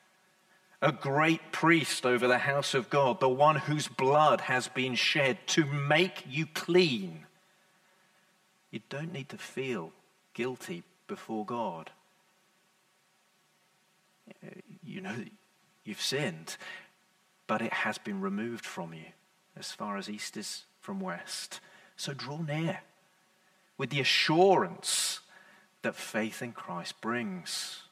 a 0.81 0.91
great 0.91 1.51
priest 1.51 2.05
over 2.05 2.27
the 2.27 2.37
house 2.37 2.73
of 2.73 2.89
God, 2.89 3.19
the 3.19 3.29
one 3.29 3.55
whose 3.55 3.87
blood 3.87 4.41
has 4.41 4.67
been 4.67 4.95
shed 4.95 5.39
to 5.47 5.65
make 5.65 6.23
you 6.29 6.45
clean. 6.45 7.25
You 8.69 8.81
don't 8.89 9.11
need 9.11 9.29
to 9.29 9.37
feel 9.37 9.91
guilty 10.33 10.83
before 11.07 11.45
God. 11.45 11.89
Uh, 14.43 14.49
you 14.83 15.01
know 15.01 15.15
you've 15.83 16.01
sinned, 16.01 16.57
but 17.47 17.61
it 17.61 17.73
has 17.73 17.97
been 17.97 18.21
removed 18.21 18.65
from 18.65 18.93
you 18.93 19.05
as 19.57 19.71
far 19.71 19.97
as 19.97 20.09
east 20.09 20.37
is 20.37 20.65
from 20.79 20.99
west. 20.99 21.59
So 21.95 22.13
draw 22.13 22.41
near 22.41 22.81
with 23.77 23.89
the 23.89 24.01
assurance 24.01 25.21
that 25.81 25.95
faith 25.95 26.41
in 26.41 26.51
Christ 26.51 26.99
brings. 27.01 27.83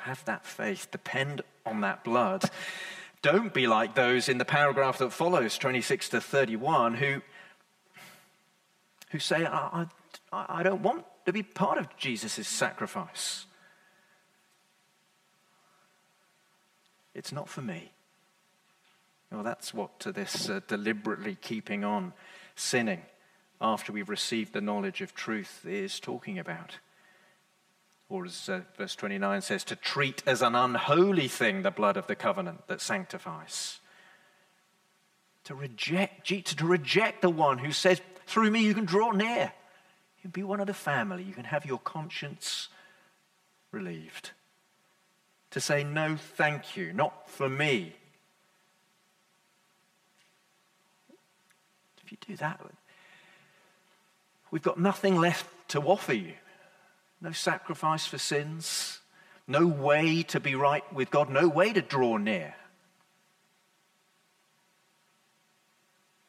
Have 0.00 0.24
that 0.24 0.46
faith, 0.46 0.90
depend 0.90 1.42
on 1.66 1.80
that 1.82 2.04
blood. 2.04 2.50
Don't 3.22 3.52
be 3.52 3.66
like 3.66 3.94
those 3.94 4.28
in 4.28 4.38
the 4.38 4.44
paragraph 4.44 4.98
that 4.98 5.12
follows, 5.12 5.58
26 5.58 6.08
to 6.10 6.20
31, 6.20 6.94
who 6.94 7.20
who 9.10 9.18
say, 9.18 9.44
I, 9.44 9.86
I, 10.32 10.46
I 10.48 10.62
don't 10.62 10.82
want 10.82 11.04
to 11.26 11.32
be 11.32 11.42
part 11.42 11.78
of 11.78 11.96
Jesus' 11.96 12.46
sacrifice. 12.46 13.46
It's 17.12 17.32
not 17.32 17.48
for 17.48 17.60
me. 17.60 17.90
Well, 19.32 19.42
that's 19.42 19.74
what 19.74 19.98
to 20.00 20.12
this 20.12 20.48
uh, 20.48 20.60
deliberately 20.66 21.36
keeping 21.40 21.84
on 21.84 22.12
sinning 22.54 23.02
after 23.60 23.92
we've 23.92 24.08
received 24.08 24.52
the 24.52 24.60
knowledge 24.60 25.00
of 25.02 25.14
truth 25.14 25.64
is 25.66 26.00
talking 26.00 26.38
about. 26.38 26.78
Or 28.08 28.24
as 28.24 28.48
uh, 28.48 28.62
verse 28.76 28.96
29 28.96 29.40
says, 29.42 29.64
to 29.64 29.76
treat 29.76 30.22
as 30.26 30.42
an 30.42 30.54
unholy 30.54 31.28
thing 31.28 31.62
the 31.62 31.70
blood 31.70 31.96
of 31.96 32.06
the 32.06 32.16
covenant 32.16 32.66
that 32.66 32.80
sanctifies. 32.80 33.78
To 35.44 35.54
reject, 35.54 36.26
to 36.26 36.66
reject 36.66 37.22
the 37.22 37.30
one 37.30 37.58
who 37.58 37.72
says, 37.72 38.00
through 38.26 38.50
me, 38.50 38.60
you 38.60 38.74
can 38.74 38.84
draw 38.84 39.10
near. 39.10 39.52
You 40.18 40.22
can 40.22 40.30
be 40.30 40.42
one 40.42 40.60
of 40.60 40.66
the 40.66 40.74
family. 40.74 41.22
You 41.22 41.32
can 41.32 41.44
have 41.44 41.64
your 41.64 41.78
conscience 41.78 42.68
relieved. 43.70 44.30
To 45.52 45.60
say, 45.60 45.84
no, 45.84 46.16
thank 46.16 46.76
you, 46.76 46.92
not 46.92 47.28
for 47.28 47.48
me. 47.48 47.94
If 52.04 52.12
you 52.12 52.18
do 52.26 52.36
that, 52.36 52.60
we've 54.50 54.62
got 54.62 54.78
nothing 54.78 55.16
left 55.16 55.46
to 55.68 55.80
offer 55.80 56.12
you. 56.12 56.34
No 57.20 57.32
sacrifice 57.32 58.06
for 58.06 58.18
sins, 58.18 59.00
no 59.46 59.66
way 59.66 60.22
to 60.24 60.40
be 60.40 60.54
right 60.54 60.90
with 60.92 61.10
God, 61.10 61.28
no 61.28 61.48
way 61.48 61.72
to 61.72 61.82
draw 61.82 62.16
near. 62.16 62.54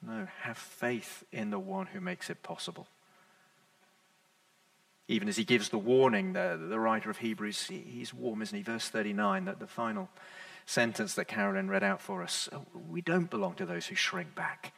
No, 0.05 0.27
have 0.41 0.57
faith 0.57 1.23
in 1.31 1.51
the 1.51 1.59
one 1.59 1.85
who 1.87 2.01
makes 2.01 2.29
it 2.29 2.41
possible. 2.41 2.87
Even 5.07 5.27
as 5.27 5.37
he 5.37 5.43
gives 5.43 5.69
the 5.69 5.77
warning, 5.77 6.33
the, 6.33 6.59
the 6.69 6.79
writer 6.79 7.09
of 7.09 7.17
Hebrews, 7.17 7.67
he's 7.67 8.13
warm, 8.13 8.41
isn't 8.41 8.57
he? 8.57 8.63
Verse 8.63 8.89
39, 8.89 9.45
that 9.45 9.59
the 9.59 9.67
final 9.67 10.09
sentence 10.65 11.15
that 11.15 11.25
Carolyn 11.25 11.69
read 11.69 11.83
out 11.83 12.01
for 12.01 12.23
us. 12.23 12.49
Oh, 12.51 12.65
we 12.89 13.01
don't 13.01 13.29
belong 13.29 13.55
to 13.55 13.65
those 13.65 13.87
who 13.87 13.95
shrink 13.95 14.33
back 14.33 14.73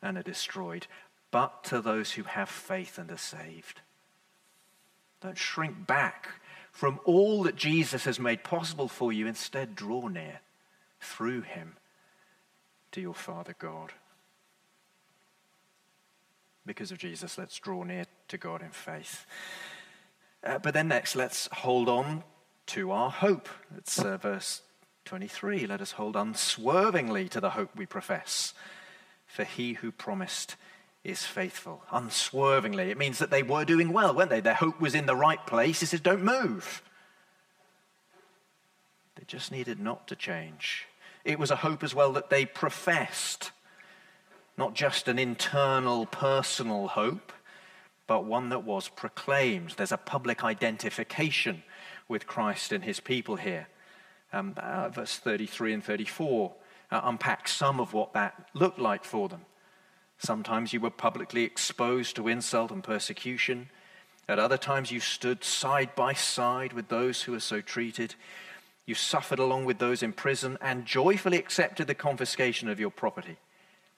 and 0.00 0.16
are 0.16 0.22
destroyed, 0.22 0.86
but 1.34 1.64
to 1.64 1.80
those 1.80 2.12
who 2.12 2.22
have 2.22 2.48
faith 2.48 2.96
and 2.96 3.10
are 3.10 3.16
saved. 3.16 3.80
Don't 5.20 5.36
shrink 5.36 5.84
back 5.84 6.28
from 6.70 7.00
all 7.04 7.42
that 7.42 7.56
Jesus 7.56 8.04
has 8.04 8.20
made 8.20 8.44
possible 8.44 8.86
for 8.86 9.12
you. 9.12 9.26
Instead, 9.26 9.74
draw 9.74 10.06
near 10.06 10.38
through 11.00 11.40
him 11.40 11.74
to 12.92 13.00
your 13.00 13.14
Father 13.14 13.56
God 13.58 13.94
because 16.66 16.92
of 16.92 16.98
Jesus, 16.98 17.36
let's 17.36 17.58
draw 17.58 17.82
near 17.82 18.06
to 18.28 18.38
God 18.38 18.62
in 18.62 18.70
faith. 18.70 19.26
Uh, 20.42 20.58
but 20.58 20.72
then 20.72 20.88
next, 20.88 21.14
let's 21.16 21.48
hold 21.52 21.88
on 21.88 22.22
to 22.66 22.90
our 22.90 23.10
hope. 23.10 23.48
It's 23.76 23.98
uh, 23.98 24.16
verse 24.18 24.62
23. 25.04 25.66
Let 25.66 25.80
us 25.80 25.92
hold 25.92 26.16
unswervingly 26.16 27.28
to 27.30 27.40
the 27.40 27.50
hope 27.50 27.70
we 27.76 27.86
profess. 27.86 28.54
For 29.26 29.44
he 29.44 29.74
who 29.74 29.90
promised 29.90 30.56
is 31.04 31.22
faithful. 31.24 31.82
Unswervingly. 31.92 32.90
It 32.90 32.98
means 32.98 33.18
that 33.18 33.30
they 33.30 33.42
were 33.42 33.64
doing 33.64 33.92
well, 33.92 34.14
weren't 34.14 34.30
they? 34.30 34.40
Their 34.40 34.54
hope 34.54 34.80
was 34.80 34.94
in 34.94 35.06
the 35.06 35.14
right 35.14 35.44
place. 35.46 35.80
He 35.80 35.86
says, 35.86 36.00
don't 36.00 36.24
move. 36.24 36.82
They 39.16 39.24
just 39.26 39.52
needed 39.52 39.78
not 39.78 40.08
to 40.08 40.16
change. 40.16 40.86
It 41.24 41.38
was 41.38 41.50
a 41.50 41.56
hope 41.56 41.84
as 41.84 41.94
well 41.94 42.12
that 42.12 42.30
they 42.30 42.46
professed 42.46 43.52
not 44.56 44.74
just 44.74 45.08
an 45.08 45.18
internal 45.18 46.06
personal 46.06 46.88
hope, 46.88 47.32
but 48.06 48.24
one 48.24 48.50
that 48.50 48.64
was 48.64 48.88
proclaimed. 48.88 49.74
There's 49.76 49.92
a 49.92 49.96
public 49.96 50.44
identification 50.44 51.62
with 52.08 52.26
Christ 52.26 52.72
and 52.72 52.84
his 52.84 53.00
people 53.00 53.36
here. 53.36 53.66
Um, 54.32 54.54
uh, 54.56 54.88
verse 54.88 55.16
33 55.18 55.74
and 55.74 55.84
34 55.84 56.52
uh, 56.90 57.00
unpack 57.04 57.48
some 57.48 57.80
of 57.80 57.92
what 57.92 58.12
that 58.14 58.48
looked 58.54 58.78
like 58.78 59.04
for 59.04 59.28
them. 59.28 59.42
Sometimes 60.24 60.72
you 60.72 60.80
were 60.80 60.88
publicly 60.88 61.44
exposed 61.44 62.16
to 62.16 62.28
insult 62.28 62.70
and 62.70 62.82
persecution. 62.82 63.68
At 64.26 64.38
other 64.38 64.56
times, 64.56 64.90
you 64.90 64.98
stood 64.98 65.44
side 65.44 65.94
by 65.94 66.14
side 66.14 66.72
with 66.72 66.88
those 66.88 67.20
who 67.20 67.32
were 67.32 67.40
so 67.40 67.60
treated. 67.60 68.14
You 68.86 68.94
suffered 68.94 69.38
along 69.38 69.66
with 69.66 69.78
those 69.78 70.02
in 70.02 70.14
prison 70.14 70.56
and 70.62 70.86
joyfully 70.86 71.36
accepted 71.36 71.88
the 71.88 71.94
confiscation 71.94 72.70
of 72.70 72.80
your 72.80 72.88
property 72.88 73.36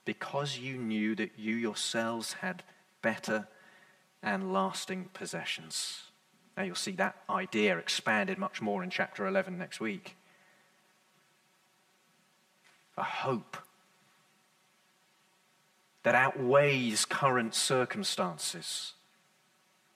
because 0.05 0.59
you 0.59 0.77
knew 0.77 1.15
that 1.15 1.31
you 1.37 1.55
yourselves 1.55 2.33
had 2.33 2.65
better 3.03 3.47
and 4.21 4.53
lasting 4.53 5.11
possessions. 5.15 6.11
Now 6.57 6.65
you'll 6.65 6.75
see 6.75 6.93
that 6.93 7.23
idea 7.31 7.79
expanded 7.79 8.37
much 8.37 8.61
more 8.61 8.83
in 8.83 8.91
chapter 8.91 9.29
11 9.29 9.57
next 9.57 9.79
week. 9.79 10.17
A 12.97 13.05
hope 13.05 13.59
that 16.07 16.15
outweighs 16.15 17.05
current 17.05 17.53
circumstances. 17.53 18.93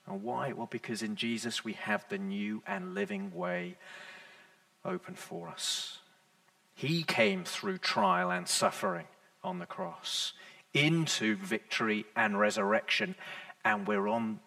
And 0.05 0.21
why? 0.21 0.51
Well, 0.51 0.67
because 0.69 1.01
in 1.01 1.15
Jesus 1.15 1.63
we 1.63 1.71
have 1.71 2.03
the 2.09 2.17
new 2.17 2.61
and 2.67 2.93
living 2.93 3.33
way 3.33 3.77
open 4.83 5.15
for 5.15 5.47
us. 5.47 5.99
He 6.73 7.03
came 7.03 7.45
through 7.45 7.77
trial 7.77 8.29
and 8.29 8.45
suffering 8.45 9.05
on 9.41 9.59
the 9.59 9.65
cross 9.65 10.33
into 10.73 11.37
victory 11.37 12.03
and 12.13 12.37
resurrection, 12.37 13.15
and 13.63 13.87
we're 13.87 14.09
on 14.09 14.41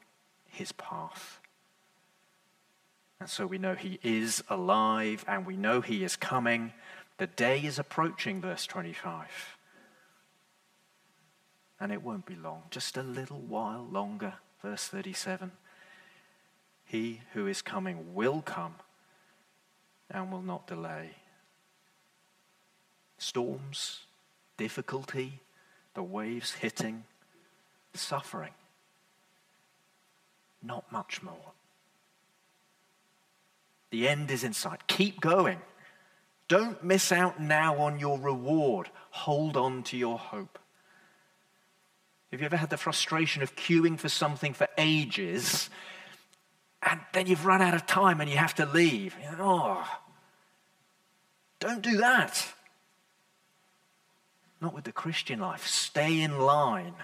his 0.50 0.72
path. 0.72 1.40
And 3.20 3.30
so 3.30 3.46
we 3.46 3.56
know 3.56 3.74
he 3.74 3.98
is 4.02 4.44
alive 4.50 5.24
and 5.26 5.46
we 5.46 5.56
know 5.56 5.80
he 5.80 6.04
is 6.04 6.14
coming. 6.14 6.74
The 7.16 7.26
day 7.26 7.64
is 7.64 7.78
approaching, 7.78 8.42
verse 8.42 8.66
25. 8.66 9.54
And 11.84 11.92
it 11.92 12.02
won't 12.02 12.24
be 12.24 12.34
long, 12.34 12.62
just 12.70 12.96
a 12.96 13.02
little 13.02 13.40
while 13.40 13.86
longer, 13.92 14.32
verse 14.62 14.88
37. 14.88 15.52
He 16.86 17.20
who 17.34 17.46
is 17.46 17.60
coming 17.60 18.14
will 18.14 18.40
come 18.40 18.76
and 20.10 20.32
will 20.32 20.40
not 20.40 20.66
delay. 20.66 21.10
Storms, 23.18 24.06
difficulty, 24.56 25.40
the 25.92 26.02
waves 26.02 26.52
hitting, 26.52 27.04
suffering. 27.92 28.54
Not 30.62 30.90
much 30.90 31.22
more. 31.22 31.52
The 33.90 34.08
end 34.08 34.30
is 34.30 34.42
in 34.42 34.54
sight. 34.54 34.86
Keep 34.86 35.20
going. 35.20 35.60
Don't 36.48 36.82
miss 36.82 37.12
out 37.12 37.42
now 37.42 37.76
on 37.76 37.98
your 37.98 38.18
reward. 38.18 38.88
Hold 39.10 39.58
on 39.58 39.82
to 39.82 39.98
your 39.98 40.16
hope. 40.16 40.58
Have 42.34 42.40
you 42.40 42.46
ever 42.46 42.56
had 42.56 42.70
the 42.70 42.76
frustration 42.76 43.44
of 43.44 43.54
queuing 43.54 43.96
for 43.96 44.08
something 44.08 44.54
for 44.54 44.66
ages 44.76 45.70
and 46.82 46.98
then 47.12 47.28
you've 47.28 47.46
run 47.46 47.62
out 47.62 47.74
of 47.74 47.86
time 47.86 48.20
and 48.20 48.28
you 48.28 48.36
have 48.36 48.56
to 48.56 48.66
leave? 48.66 49.14
Oh, 49.38 49.88
don't 51.60 51.80
do 51.80 51.98
that. 51.98 52.44
Not 54.60 54.74
with 54.74 54.82
the 54.82 54.90
Christian 54.90 55.38
life. 55.38 55.64
Stay 55.64 56.20
in 56.20 56.40
line. 56.40 56.94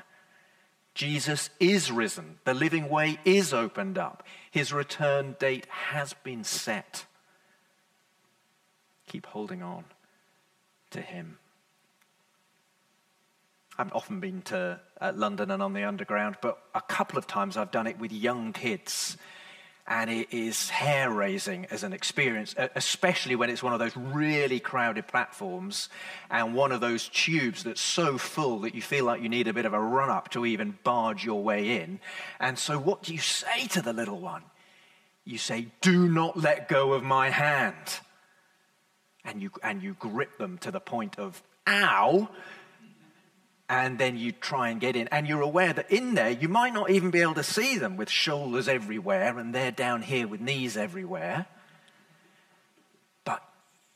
Jesus 0.94 1.48
is 1.60 1.92
risen. 1.92 2.40
The 2.42 2.52
living 2.52 2.88
way 2.88 3.20
is 3.24 3.54
opened 3.54 3.98
up. 3.98 4.26
His 4.50 4.72
return 4.72 5.36
date 5.38 5.66
has 5.70 6.12
been 6.24 6.42
set. 6.42 7.06
Keep 9.06 9.26
holding 9.26 9.62
on 9.62 9.84
to 10.90 11.00
him. 11.00 11.38
I've 13.80 13.94
often 13.94 14.20
been 14.20 14.42
to 14.42 14.78
uh, 15.00 15.12
London 15.16 15.50
and 15.50 15.62
on 15.62 15.72
the 15.72 15.84
Underground, 15.84 16.36
but 16.42 16.58
a 16.74 16.82
couple 16.82 17.16
of 17.16 17.26
times 17.26 17.56
I've 17.56 17.70
done 17.70 17.86
it 17.86 17.98
with 17.98 18.12
young 18.12 18.52
kids 18.52 19.16
and 19.86 20.10
it 20.10 20.28
is 20.34 20.68
hair 20.68 21.10
raising 21.10 21.64
as 21.70 21.82
an 21.82 21.94
experience, 21.94 22.54
especially 22.74 23.36
when 23.36 23.48
it's 23.48 23.62
one 23.62 23.72
of 23.72 23.78
those 23.78 23.96
really 23.96 24.60
crowded 24.60 25.08
platforms 25.08 25.88
and 26.30 26.54
one 26.54 26.72
of 26.72 26.82
those 26.82 27.08
tubes 27.08 27.62
that's 27.62 27.80
so 27.80 28.18
full 28.18 28.58
that 28.58 28.74
you 28.74 28.82
feel 28.82 29.06
like 29.06 29.22
you 29.22 29.30
need 29.30 29.48
a 29.48 29.54
bit 29.54 29.64
of 29.64 29.72
a 29.72 29.80
run 29.80 30.10
up 30.10 30.28
to 30.28 30.44
even 30.44 30.76
barge 30.84 31.24
your 31.24 31.42
way 31.42 31.80
in. 31.80 32.00
And 32.38 32.58
so, 32.58 32.78
what 32.78 33.02
do 33.02 33.14
you 33.14 33.18
say 33.18 33.66
to 33.68 33.80
the 33.80 33.94
little 33.94 34.20
one? 34.20 34.42
You 35.24 35.38
say, 35.38 35.68
Do 35.80 36.06
not 36.06 36.36
let 36.36 36.68
go 36.68 36.92
of 36.92 37.02
my 37.02 37.30
hand. 37.30 38.00
And 39.24 39.40
you, 39.40 39.50
and 39.62 39.82
you 39.82 39.94
grip 39.98 40.36
them 40.36 40.58
to 40.58 40.70
the 40.70 40.80
point 40.80 41.18
of, 41.18 41.42
Ow! 41.66 42.28
And 43.70 43.98
then 43.98 44.16
you 44.16 44.32
try 44.32 44.68
and 44.68 44.80
get 44.80 44.96
in. 44.96 45.06
And 45.12 45.28
you're 45.28 45.40
aware 45.40 45.72
that 45.72 45.90
in 45.92 46.14
there, 46.14 46.28
you 46.28 46.48
might 46.48 46.74
not 46.74 46.90
even 46.90 47.12
be 47.12 47.20
able 47.20 47.34
to 47.34 47.44
see 47.44 47.78
them 47.78 47.96
with 47.96 48.10
shoulders 48.10 48.66
everywhere, 48.66 49.38
and 49.38 49.54
they're 49.54 49.70
down 49.70 50.02
here 50.02 50.26
with 50.26 50.40
knees 50.40 50.76
everywhere. 50.76 51.46
But 53.24 53.42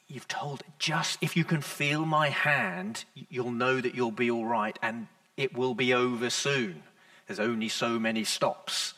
you've 0.07 0.29
told 0.29 0.62
just 0.79 1.18
if 1.20 1.37
you 1.37 1.44
can 1.44 1.61
feel 1.61 2.07
my 2.07 2.29
hand, 2.29 3.05
you'll 3.29 3.51
know 3.51 3.81
that 3.81 3.96
you'll 3.96 4.12
be 4.12 4.31
all 4.31 4.46
right, 4.46 4.79
and 4.81 5.09
it 5.37 5.59
will 5.59 5.75
be 5.75 5.92
over 5.92 6.31
soon. 6.31 6.85
There's 7.27 7.40
only 7.40 7.68
so 7.68 7.98
many 7.98 8.22
stops 8.22 8.94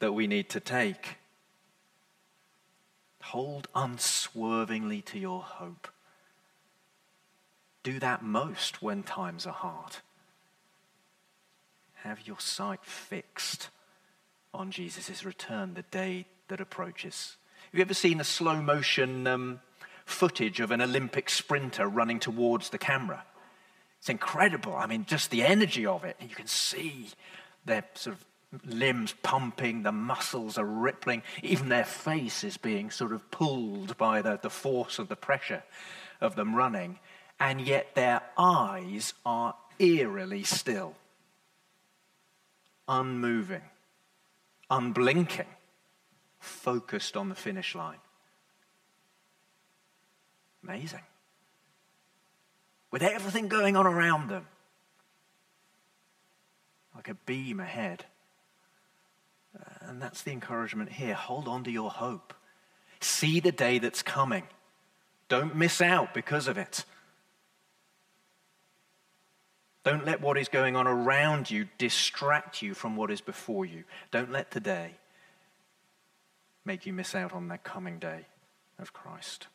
that 0.00 0.12
we 0.12 0.26
need 0.26 0.48
to 0.50 0.60
take. 0.60 1.18
Hold 3.22 3.68
unswervingly 3.76 5.02
to 5.02 5.20
your 5.20 5.42
hope 5.42 5.86
do 7.82 7.98
that 7.98 8.22
most 8.22 8.82
when 8.82 9.02
times 9.02 9.46
are 9.46 9.52
hard. 9.52 9.96
Have 12.02 12.26
your 12.26 12.40
sight 12.40 12.80
fixed 12.82 13.68
on 14.52 14.70
Jesus' 14.70 15.24
return, 15.24 15.74
the 15.74 15.82
day 15.82 16.26
that 16.48 16.60
approaches. 16.60 17.36
Have 17.70 17.78
you 17.78 17.82
ever 17.82 17.94
seen 17.94 18.20
a 18.20 18.24
slow 18.24 18.60
motion 18.60 19.26
um, 19.26 19.60
footage 20.04 20.60
of 20.60 20.70
an 20.70 20.80
Olympic 20.80 21.30
sprinter 21.30 21.86
running 21.86 22.18
towards 22.18 22.70
the 22.70 22.78
camera? 22.78 23.24
It's 23.98 24.08
incredible. 24.08 24.74
I 24.74 24.86
mean, 24.86 25.04
just 25.06 25.30
the 25.30 25.42
energy 25.42 25.86
of 25.86 26.04
it. 26.04 26.16
You 26.20 26.34
can 26.34 26.46
see 26.46 27.08
their 27.64 27.84
sort 27.94 28.16
of 28.16 28.24
limbs 28.66 29.14
pumping, 29.22 29.84
the 29.84 29.92
muscles 29.92 30.58
are 30.58 30.64
rippling, 30.64 31.22
even 31.42 31.68
their 31.68 31.84
face 31.84 32.42
is 32.42 32.56
being 32.56 32.90
sort 32.90 33.12
of 33.12 33.30
pulled 33.30 33.96
by 33.96 34.22
the, 34.22 34.40
the 34.42 34.50
force 34.50 34.98
of 34.98 35.08
the 35.08 35.16
pressure 35.16 35.62
of 36.20 36.34
them 36.34 36.56
running 36.56 36.98
and 37.40 37.60
yet 37.62 37.94
their 37.94 38.20
eyes 38.36 39.14
are 39.24 39.54
eerily 39.78 40.44
still, 40.44 40.94
unmoving, 42.90 43.62
unblinking, 44.68 45.46
focused 46.40 47.16
on 47.16 47.30
the 47.30 47.34
finish 47.34 47.74
line. 47.74 48.00
Amazing. 50.62 51.00
With 52.90 53.02
everything 53.02 53.48
going 53.48 53.76
on 53.76 53.86
around 53.86 54.28
them, 54.28 54.46
like 56.94 57.08
a 57.08 57.14
beam 57.14 57.60
ahead. 57.60 58.04
And 59.82 60.02
that's 60.02 60.22
the 60.22 60.32
encouragement 60.32 60.90
here. 60.90 61.14
Hold 61.14 61.48
on 61.48 61.64
to 61.64 61.70
your 61.70 61.90
hope. 61.90 62.34
See 63.00 63.40
the 63.40 63.52
day 63.52 63.78
that's 63.78 64.02
coming. 64.02 64.44
Don't 65.28 65.56
miss 65.56 65.80
out 65.80 66.12
because 66.12 66.48
of 66.48 66.58
it. 66.58 66.84
Don't 69.82 70.04
let 70.04 70.20
what 70.20 70.36
is 70.36 70.48
going 70.48 70.76
on 70.76 70.86
around 70.86 71.50
you 71.50 71.68
distract 71.78 72.60
you 72.60 72.74
from 72.74 72.96
what 72.96 73.10
is 73.10 73.20
before 73.20 73.64
you. 73.64 73.84
Don't 74.10 74.30
let 74.30 74.50
today 74.50 74.92
make 76.64 76.84
you 76.84 76.92
miss 76.92 77.14
out 77.14 77.32
on 77.32 77.48
that 77.48 77.64
coming 77.64 77.98
day 77.98 78.26
of 78.78 78.92
Christ. 78.92 79.46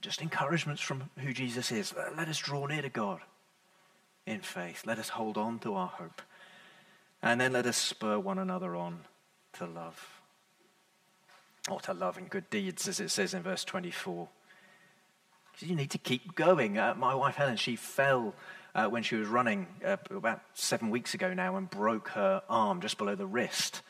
Just 0.00 0.22
encouragements 0.22 0.80
from 0.80 1.10
who 1.18 1.32
Jesus 1.34 1.70
is. 1.70 1.92
Let 2.16 2.28
us 2.28 2.38
draw 2.38 2.64
near 2.66 2.80
to 2.80 2.88
God 2.88 3.20
in 4.26 4.40
faith. 4.40 4.86
Let 4.86 4.98
us 4.98 5.10
hold 5.10 5.36
on 5.36 5.58
to 5.58 5.74
our 5.74 5.88
hope. 5.88 6.22
And 7.22 7.38
then 7.38 7.52
let 7.52 7.66
us 7.66 7.76
spur 7.76 8.18
one 8.18 8.38
another 8.38 8.74
on 8.76 9.00
to 9.54 9.66
love 9.66 10.19
or 11.68 11.80
to 11.80 11.92
love 11.92 12.16
and 12.16 12.30
good 12.30 12.48
deeds, 12.50 12.88
as 12.88 13.00
it 13.00 13.10
says 13.10 13.34
in 13.34 13.42
verse 13.42 13.64
24. 13.64 14.28
You 15.58 15.74
need 15.74 15.90
to 15.90 15.98
keep 15.98 16.34
going. 16.34 16.78
Uh, 16.78 16.94
my 16.96 17.14
wife 17.14 17.34
Helen, 17.34 17.56
she 17.56 17.76
fell 17.76 18.34
uh, 18.74 18.86
when 18.86 19.02
she 19.02 19.16
was 19.16 19.28
running 19.28 19.66
uh, 19.84 19.98
about 20.10 20.40
seven 20.54 20.90
weeks 20.90 21.12
ago 21.12 21.34
now 21.34 21.56
and 21.56 21.68
broke 21.68 22.08
her 22.10 22.42
arm 22.48 22.80
just 22.80 22.96
below 22.96 23.14
the 23.14 23.26
wrist. 23.26 23.82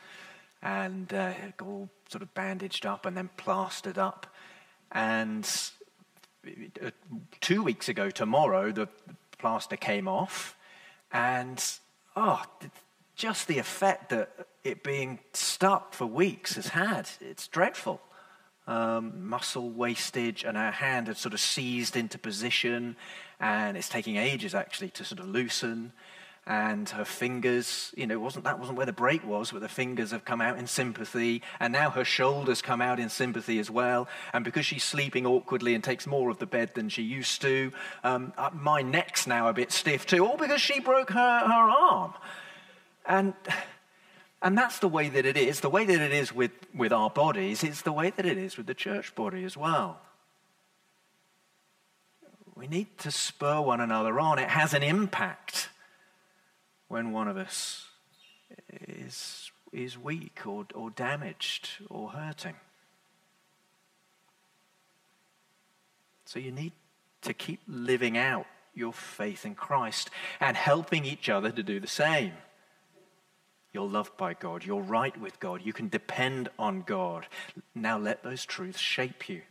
And 0.62 1.12
uh, 1.14 1.32
all 1.62 1.88
sort 2.08 2.22
of 2.22 2.34
bandaged 2.34 2.86
up 2.86 3.06
and 3.06 3.16
then 3.16 3.30
plastered 3.36 3.98
up. 3.98 4.26
And 4.90 5.48
uh, 6.82 6.90
two 7.40 7.62
weeks 7.62 7.88
ago, 7.88 8.10
tomorrow, 8.10 8.72
the 8.72 8.88
plaster 9.38 9.76
came 9.76 10.08
off. 10.08 10.56
And, 11.12 11.62
oh, 12.16 12.42
just 13.14 13.46
the 13.46 13.58
effect 13.58 14.10
that 14.10 14.48
it 14.64 14.82
being 14.82 15.18
stuck 15.32 15.94
for 15.94 16.06
weeks 16.06 16.54
has 16.54 16.68
had. 16.68 17.08
It's 17.20 17.48
dreadful. 17.48 18.00
Um, 18.66 19.28
muscle 19.28 19.70
wastage, 19.70 20.44
and 20.44 20.56
her 20.56 20.70
hand 20.70 21.08
had 21.08 21.16
sort 21.16 21.34
of 21.34 21.40
seized 21.40 21.96
into 21.96 22.18
position, 22.18 22.96
and 23.40 23.76
it's 23.76 23.88
taking 23.88 24.16
ages 24.16 24.54
actually 24.54 24.90
to 24.90 25.04
sort 25.04 25.18
of 25.18 25.26
loosen. 25.26 25.92
And 26.46 26.88
her 26.90 27.04
fingers, 27.04 27.92
you 27.96 28.06
know, 28.06 28.18
wasn't 28.18 28.44
that 28.44 28.58
wasn't 28.58 28.76
where 28.76 28.86
the 28.86 28.92
break 28.92 29.26
was, 29.26 29.50
but 29.50 29.60
the 29.60 29.68
fingers 29.68 30.10
have 30.10 30.24
come 30.24 30.40
out 30.40 30.58
in 30.58 30.66
sympathy, 30.66 31.42
and 31.58 31.72
now 31.72 31.90
her 31.90 32.04
shoulders 32.04 32.62
come 32.62 32.80
out 32.80 33.00
in 33.00 33.08
sympathy 33.08 33.58
as 33.58 33.70
well. 33.70 34.08
And 34.32 34.44
because 34.44 34.66
she's 34.66 34.84
sleeping 34.84 35.26
awkwardly 35.26 35.74
and 35.74 35.82
takes 35.82 36.06
more 36.06 36.30
of 36.30 36.38
the 36.38 36.46
bed 36.46 36.74
than 36.74 36.88
she 36.88 37.02
used 37.02 37.42
to, 37.42 37.72
um, 38.04 38.32
uh, 38.38 38.50
my 38.52 38.82
neck's 38.82 39.26
now 39.26 39.48
a 39.48 39.52
bit 39.52 39.72
stiff 39.72 40.06
too, 40.06 40.24
all 40.24 40.36
because 40.36 40.60
she 40.60 40.80
broke 40.80 41.10
her, 41.10 41.38
her 41.40 41.70
arm. 41.70 42.14
And, 43.06 43.34
and 44.42 44.56
that's 44.56 44.78
the 44.78 44.88
way 44.88 45.08
that 45.08 45.26
it 45.26 45.36
is. 45.36 45.60
The 45.60 45.68
way 45.68 45.84
that 45.84 46.00
it 46.00 46.12
is 46.12 46.34
with, 46.34 46.52
with 46.74 46.92
our 46.92 47.10
bodies, 47.10 47.62
it's 47.62 47.82
the 47.82 47.92
way 47.92 48.10
that 48.10 48.24
it 48.24 48.38
is 48.38 48.56
with 48.56 48.66
the 48.66 48.74
church 48.74 49.14
body 49.14 49.44
as 49.44 49.56
well. 49.56 50.00
We 52.54 52.66
need 52.66 52.98
to 52.98 53.10
spur 53.10 53.60
one 53.60 53.80
another 53.80 54.18
on. 54.18 54.38
It 54.38 54.48
has 54.48 54.74
an 54.74 54.82
impact 54.82 55.68
when 56.88 57.12
one 57.12 57.28
of 57.28 57.36
us 57.36 57.86
is, 58.70 59.50
is 59.72 59.98
weak 59.98 60.46
or, 60.46 60.66
or 60.74 60.90
damaged 60.90 61.68
or 61.88 62.10
hurting. 62.10 62.56
So 66.24 66.38
you 66.38 66.50
need 66.50 66.72
to 67.22 67.34
keep 67.34 67.60
living 67.66 68.16
out 68.16 68.46
your 68.74 68.92
faith 68.92 69.44
in 69.44 69.54
Christ 69.54 70.10
and 70.38 70.56
helping 70.56 71.04
each 71.04 71.28
other 71.28 71.50
to 71.50 71.62
do 71.62 71.80
the 71.80 71.86
same. 71.86 72.32
You're 73.72 73.88
loved 73.88 74.16
by 74.16 74.34
God. 74.34 74.64
You're 74.64 74.82
right 74.82 75.16
with 75.20 75.38
God. 75.38 75.62
You 75.64 75.72
can 75.72 75.88
depend 75.88 76.48
on 76.58 76.82
God. 76.82 77.26
Now 77.74 77.98
let 77.98 78.22
those 78.22 78.44
truths 78.44 78.80
shape 78.80 79.28
you. 79.28 79.42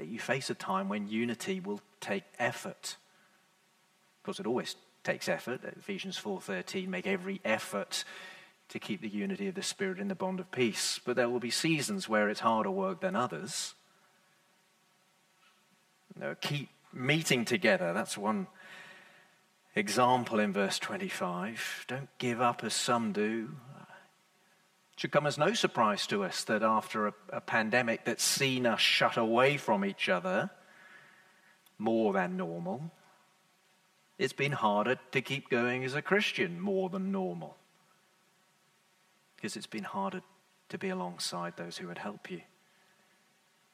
You 0.00 0.18
face 0.18 0.48
a 0.48 0.54
time 0.54 0.88
when 0.88 1.08
unity 1.08 1.60
will 1.60 1.80
take 2.00 2.24
effort. 2.38 2.96
Of 4.20 4.22
course, 4.24 4.40
it 4.40 4.46
always 4.46 4.76
takes 5.04 5.28
effort. 5.28 5.60
Ephesians 5.64 6.16
4:13 6.16 6.88
make 6.88 7.06
every 7.06 7.40
effort 7.44 8.04
to 8.68 8.78
keep 8.78 9.02
the 9.02 9.08
unity 9.08 9.48
of 9.48 9.54
the 9.54 9.62
spirit 9.62 9.98
in 9.98 10.08
the 10.08 10.14
bond 10.14 10.40
of 10.40 10.50
peace. 10.50 10.98
But 11.04 11.16
there 11.16 11.28
will 11.28 11.40
be 11.40 11.50
seasons 11.50 12.08
where 12.08 12.30
it's 12.30 12.40
harder 12.40 12.70
work 12.70 13.00
than 13.00 13.14
others. 13.14 13.74
You 16.14 16.22
know, 16.22 16.34
keep 16.40 16.70
meeting 16.92 17.44
together. 17.44 17.92
That's 17.92 18.16
one 18.16 18.46
example 19.74 20.38
in 20.38 20.52
verse 20.52 20.78
25. 20.78 21.86
Don't 21.88 22.08
give 22.18 22.40
up 22.40 22.64
as 22.64 22.74
some 22.74 23.12
do. 23.12 23.50
It 24.92 25.00
should 25.00 25.12
come 25.12 25.26
as 25.26 25.38
no 25.38 25.54
surprise 25.54 26.06
to 26.08 26.24
us 26.24 26.44
that 26.44 26.62
after 26.62 27.08
a, 27.08 27.14
a 27.30 27.40
pandemic 27.40 28.04
that's 28.04 28.24
seen 28.24 28.66
us 28.66 28.80
shut 28.80 29.16
away 29.16 29.56
from 29.56 29.84
each 29.84 30.08
other 30.08 30.50
more 31.78 32.12
than 32.12 32.36
normal, 32.36 32.90
it's 34.18 34.32
been 34.32 34.52
harder 34.52 34.98
to 35.12 35.20
keep 35.20 35.48
going 35.48 35.84
as 35.84 35.94
a 35.94 36.02
Christian 36.02 36.60
more 36.60 36.88
than 36.88 37.10
normal. 37.10 37.56
Because 39.36 39.56
it's 39.56 39.66
been 39.66 39.84
harder 39.84 40.20
to 40.68 40.78
be 40.78 40.90
alongside 40.90 41.56
those 41.56 41.78
who 41.78 41.88
would 41.88 41.98
help 41.98 42.30
you. 42.30 42.40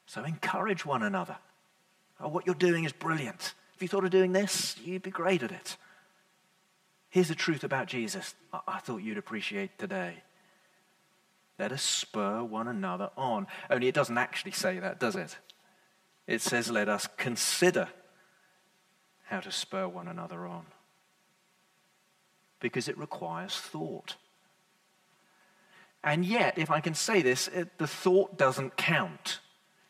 So 0.07 0.23
encourage 0.23 0.85
one 0.85 1.03
another. 1.03 1.37
Oh, 2.19 2.29
what 2.29 2.45
you're 2.45 2.55
doing 2.55 2.83
is 2.83 2.91
brilliant. 2.91 3.53
If 3.75 3.81
you 3.81 3.87
thought 3.87 4.03
of 4.03 4.09
doing 4.09 4.31
this, 4.31 4.75
you'd 4.83 5.03
be 5.03 5.11
great 5.11 5.43
at 5.43 5.51
it. 5.51 5.77
Here's 7.09 7.27
the 7.27 7.35
truth 7.35 7.63
about 7.63 7.87
Jesus 7.87 8.35
I 8.67 8.79
thought 8.79 8.97
you'd 8.97 9.17
appreciate 9.17 9.77
today. 9.77 10.23
Let 11.57 11.71
us 11.71 11.81
spur 11.81 12.43
one 12.43 12.67
another 12.67 13.09
on. 13.17 13.47
Only 13.69 13.87
it 13.87 13.95
doesn't 13.95 14.17
actually 14.17 14.51
say 14.51 14.79
that, 14.79 14.99
does 14.99 15.15
it? 15.15 15.37
It 16.25 16.41
says, 16.41 16.69
let 16.69 16.87
us 16.87 17.07
consider 17.17 17.89
how 19.25 19.39
to 19.39 19.51
spur 19.51 19.87
one 19.87 20.07
another 20.07 20.45
on. 20.45 20.65
Because 22.59 22.87
it 22.87 22.97
requires 22.97 23.55
thought. 23.55 24.15
And 26.03 26.23
yet, 26.23 26.57
if 26.57 26.71
I 26.71 26.79
can 26.79 26.93
say 26.93 27.21
this, 27.21 27.47
it, 27.49 27.77
the 27.77 27.87
thought 27.87 28.37
doesn't 28.37 28.77
count. 28.77 29.39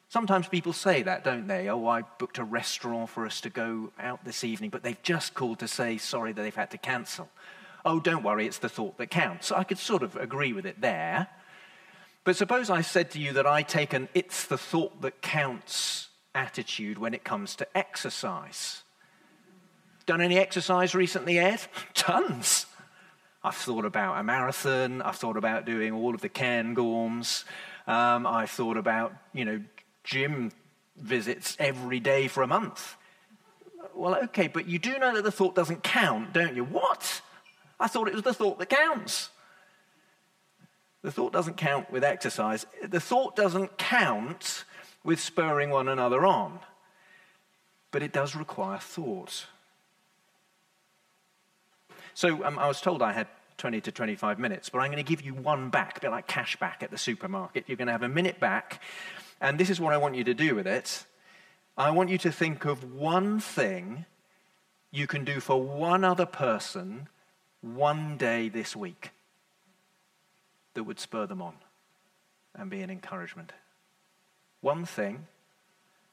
Sometimes 0.09 0.47
people 0.47 0.73
say 0.73 1.03
that, 1.03 1.23
don't 1.23 1.47
they? 1.47 1.69
Oh, 1.69 1.87
I 1.87 2.01
booked 2.01 2.39
a 2.39 2.43
restaurant 2.43 3.11
for 3.11 3.27
us 3.27 3.41
to 3.41 3.49
go 3.51 3.91
out 3.99 4.25
this 4.25 4.43
evening, 4.43 4.71
but 4.71 4.81
they've 4.81 5.01
just 5.03 5.35
called 5.35 5.59
to 5.59 5.67
say 5.67 5.97
sorry 5.97 6.33
that 6.33 6.41
they've 6.41 6.55
had 6.55 6.71
to 6.71 6.79
cancel. 6.79 7.29
Oh, 7.85 7.99
don't 7.99 8.23
worry, 8.23 8.47
it's 8.47 8.57
the 8.57 8.69
thought 8.69 8.97
that 8.97 9.11
counts. 9.11 9.47
So 9.47 9.55
I 9.55 9.63
could 9.63 9.77
sort 9.77 10.01
of 10.01 10.15
agree 10.15 10.51
with 10.51 10.65
it 10.65 10.81
there. 10.81 11.27
But 12.23 12.35
suppose 12.35 12.71
I 12.71 12.81
said 12.81 13.11
to 13.11 13.19
you 13.19 13.33
that 13.33 13.45
I 13.45 13.61
take 13.61 13.93
an 13.93 14.09
it's 14.15 14.47
the 14.47 14.57
thought 14.57 14.99
that 15.01 15.21
counts 15.21 16.09
attitude 16.33 16.97
when 16.97 17.13
it 17.13 17.23
comes 17.23 17.55
to 17.57 17.77
exercise. 17.77 18.81
Done 20.07 20.21
any 20.21 20.39
exercise 20.39 20.95
recently, 20.95 21.37
Ed? 21.37 21.61
Tons. 21.93 22.65
I've 23.43 23.55
thought 23.55 23.85
about 23.85 24.19
a 24.19 24.23
marathon. 24.23 25.03
I've 25.03 25.17
thought 25.17 25.37
about 25.37 25.65
doing 25.65 25.93
all 25.93 26.15
of 26.15 26.21
the 26.21 26.29
Cairngorms. 26.29 27.43
Um, 27.87 28.25
I've 28.27 28.49
thought 28.49 28.75
about, 28.75 29.13
you 29.33 29.45
know, 29.45 29.61
gym 30.09 30.51
visits 30.97 31.55
every 31.59 31.99
day 31.99 32.27
for 32.27 32.41
a 32.41 32.47
month. 32.47 32.95
Well, 33.93 34.15
okay, 34.23 34.47
but 34.47 34.67
you 34.67 34.79
do 34.79 34.97
know 34.97 35.13
that 35.13 35.23
the 35.23 35.31
thought 35.31 35.55
doesn't 35.55 35.83
count, 35.83 36.33
don't 36.33 36.55
you? 36.55 36.63
What? 36.63 37.21
I 37.79 37.87
thought 37.87 38.07
it 38.07 38.13
was 38.13 38.23
the 38.23 38.33
thought 38.33 38.57
that 38.59 38.69
counts. 38.69 39.29
The 41.03 41.11
thought 41.11 41.31
doesn't 41.31 41.57
count 41.57 41.91
with 41.91 42.03
exercise. 42.03 42.65
The 42.81 42.99
thought 42.99 43.35
doesn't 43.35 43.77
count 43.77 44.65
with 45.03 45.19
spurring 45.19 45.69
one 45.69 45.87
another 45.87 46.25
on. 46.25 46.59
But 47.91 48.01
it 48.01 48.11
does 48.11 48.35
require 48.35 48.79
thought. 48.79 49.45
So 52.15 52.43
um, 52.43 52.57
I 52.59 52.67
was 52.67 52.81
told 52.81 53.01
I 53.01 53.13
had 53.13 53.27
20 53.57 53.81
to 53.81 53.91
25 53.91 54.39
minutes, 54.39 54.69
but 54.69 54.79
I'm 54.79 54.91
going 54.91 55.03
to 55.03 55.09
give 55.09 55.21
you 55.21 55.33
one 55.35 55.69
back, 55.69 55.97
a 55.97 56.01
bit 56.01 56.11
like 56.11 56.27
cash 56.27 56.57
back 56.57 56.81
at 56.81 56.91
the 56.91 56.97
supermarket. 56.97 57.65
You're 57.67 57.77
going 57.77 57.87
to 57.87 57.93
have 57.93 58.03
a 58.03 58.09
minute 58.09 58.39
back 58.39 58.81
and 59.41 59.59
this 59.59 59.69
is 59.69 59.79
what 59.79 59.93
I 59.93 59.97
want 59.97 60.15
you 60.15 60.23
to 60.25 60.33
do 60.33 60.55
with 60.55 60.67
it. 60.67 61.05
I 61.77 61.91
want 61.91 62.09
you 62.09 62.17
to 62.19 62.31
think 62.31 62.65
of 62.65 62.93
one 62.93 63.39
thing 63.39 64.05
you 64.91 65.07
can 65.07 65.23
do 65.23 65.39
for 65.39 65.61
one 65.61 66.03
other 66.03 66.25
person 66.25 67.07
one 67.61 68.17
day 68.17 68.49
this 68.49 68.75
week 68.75 69.11
that 70.73 70.83
would 70.83 70.99
spur 70.99 71.25
them 71.25 71.41
on 71.41 71.53
and 72.55 72.69
be 72.69 72.81
an 72.81 72.89
encouragement. 72.89 73.53
One 74.61 74.85
thing, 74.85 75.27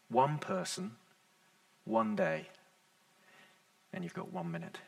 one 0.09 0.39
person, 0.39 0.93
one 1.85 2.15
day. 2.15 2.49
And 3.93 4.05
you've 4.05 4.15
got 4.15 4.33
one 4.33 4.51
minute. 4.51 4.79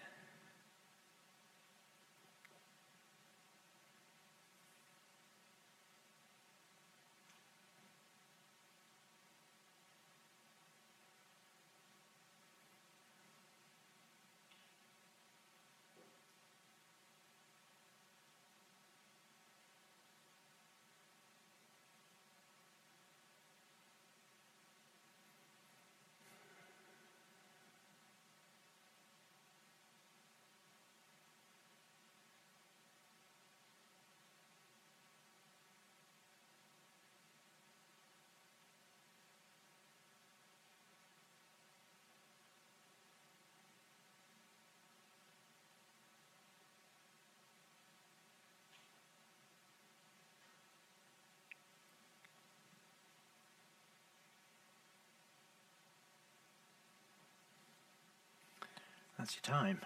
That's 59.28 59.46
your 59.46 59.58
time. 59.58 59.82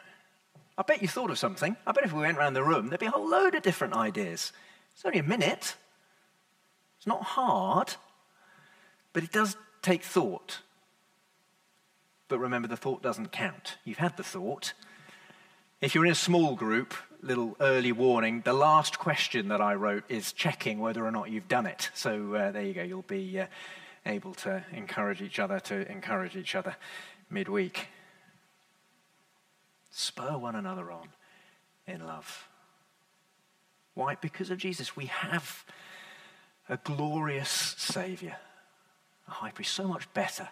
I 0.79 0.83
bet 0.83 1.03
you 1.03 1.09
thought 1.09 1.29
of 1.29 1.37
something. 1.37 1.77
I 1.85 1.91
bet 1.91 2.05
if 2.05 2.13
we 2.13 2.21
went 2.21 2.39
around 2.39 2.55
the 2.55 2.63
room, 2.63 2.87
there'd 2.87 3.01
be 3.01 3.07
a 3.07 3.11
whole 3.11 3.29
load 3.29 3.57
of 3.57 3.65
different 3.65 3.93
ideas. 3.93 4.53
It's 4.95 5.05
only 5.05 5.19
a 5.19 5.25
minute. 5.25 5.75
It's 6.97 7.09
not 7.09 7.25
hard, 7.25 7.93
but 9.13 9.25
it 9.25 9.33
does 9.33 9.57
take 9.83 10.05
thought. 10.05 10.61
But 12.29 12.39
remember, 12.39 12.69
the 12.69 12.77
thought 12.77 13.03
doesn't 13.03 13.33
count. 13.33 13.79
You've 13.85 13.99
had 13.99 14.17
the 14.17 14.23
thought. 14.23 14.75
If 15.81 15.97
you're 15.97 16.07
in 16.07 16.13
a 16.13 16.15
small 16.15 16.55
group, 16.55 16.95
little 17.21 17.57
early 17.59 17.91
warning, 17.91 18.43
the 18.43 18.53
last 18.53 19.01
question 19.01 19.49
that 19.49 19.61
I 19.61 19.75
wrote 19.75 20.05
is 20.09 20.33
checking 20.33 20.79
whether 20.79 21.05
or 21.05 21.11
not 21.11 21.31
you've 21.31 21.49
done 21.49 21.67
it. 21.67 21.91
So 21.95 22.33
uh, 22.37 22.53
there 22.53 22.63
you 22.63 22.75
go. 22.75 22.85
You'll 22.85 23.03
be 23.03 23.41
uh, 23.41 23.47
able 24.07 24.35
to 24.35 24.63
encourage 24.73 25.21
each 25.21 25.41
other 25.41 25.59
to 25.59 25.91
encourage 25.91 26.37
each 26.37 26.55
other 26.55 26.77
midweek. 27.29 27.89
Spur 29.93 30.39
one 30.39 30.57
another 30.57 30.91
on 30.91 31.09
in 31.87 32.05
love. 32.05 32.49
Why? 33.95 34.17
Because 34.17 34.51
of 34.51 34.59
Jesus, 34.59 34.97
we 34.97 35.07
have 35.07 35.65
a 36.69 36.79
glorious 36.79 37.75
Savior, 37.77 38.37
a 39.29 39.31
high 39.31 39.51
priest, 39.51 39.75
so 39.75 39.87
much 39.87 40.13
better 40.15 40.49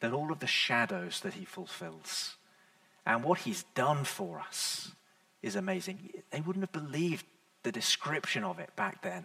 than 0.00 0.12
all 0.12 0.32
of 0.32 0.40
the 0.40 0.46
shadows 0.48 1.20
that 1.20 1.34
he 1.34 1.44
fulfills. 1.44 2.36
And 3.06 3.22
what 3.22 3.38
he's 3.40 3.62
done 3.74 4.04
for 4.04 4.40
us 4.40 4.90
is 5.40 5.54
amazing. 5.54 6.10
They 6.30 6.40
wouldn't 6.40 6.64
have 6.64 6.84
believed 6.84 7.24
the 7.62 7.72
description 7.72 8.42
of 8.42 8.58
it 8.58 8.74
back 8.74 9.02
then 9.02 9.24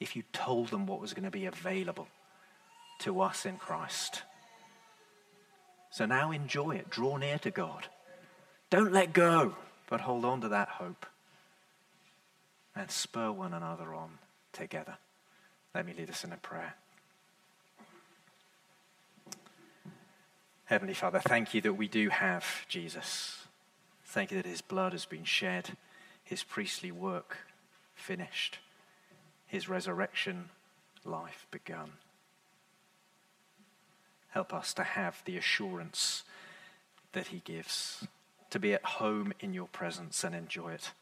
if 0.00 0.14
you 0.14 0.22
told 0.34 0.68
them 0.68 0.86
what 0.86 1.00
was 1.00 1.14
going 1.14 1.24
to 1.24 1.30
be 1.30 1.46
available 1.46 2.08
to 3.00 3.22
us 3.22 3.46
in 3.46 3.56
Christ. 3.56 4.22
So 5.90 6.04
now 6.04 6.30
enjoy 6.30 6.72
it. 6.72 6.90
Draw 6.90 7.16
near 7.16 7.38
to 7.38 7.50
God. 7.50 7.88
Don't 8.70 8.92
let 8.92 9.12
go, 9.12 9.54
but 9.88 10.00
hold 10.00 10.24
on 10.24 10.40
to 10.40 10.48
that 10.48 10.68
hope 10.68 11.06
and 12.74 12.90
spur 12.90 13.30
one 13.30 13.54
another 13.54 13.94
on 13.94 14.18
together. 14.52 14.96
Let 15.74 15.86
me 15.86 15.94
lead 15.96 16.10
us 16.10 16.24
in 16.24 16.32
a 16.32 16.36
prayer. 16.36 16.74
Heavenly 20.66 20.94
Father, 20.94 21.20
thank 21.20 21.54
you 21.54 21.60
that 21.60 21.74
we 21.74 21.86
do 21.86 22.08
have 22.08 22.44
Jesus. 22.68 23.46
Thank 24.04 24.32
you 24.32 24.36
that 24.42 24.48
his 24.48 24.62
blood 24.62 24.92
has 24.92 25.06
been 25.06 25.24
shed, 25.24 25.76
his 26.24 26.42
priestly 26.42 26.90
work 26.90 27.38
finished, 27.94 28.58
his 29.46 29.68
resurrection 29.68 30.50
life 31.04 31.46
begun. 31.50 31.92
Help 34.30 34.52
us 34.52 34.74
to 34.74 34.82
have 34.82 35.22
the 35.24 35.36
assurance 35.36 36.24
that 37.12 37.28
he 37.28 37.40
gives, 37.44 38.06
to 38.50 38.58
be 38.58 38.72
at 38.72 38.84
home 38.84 39.32
in 39.40 39.52
your 39.52 39.68
presence 39.68 40.24
and 40.24 40.34
enjoy 40.34 40.72
it, 40.72 40.92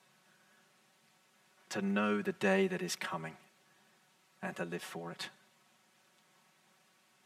to 1.71 1.83
know 1.83 2.23
the 2.23 2.33
day 2.33 2.67
that 2.67 2.83
is 2.83 2.97
coming 2.97 3.37
and 4.43 4.57
to 4.57 4.65
live 4.65 4.83
for 4.83 5.11
it, 5.11 5.31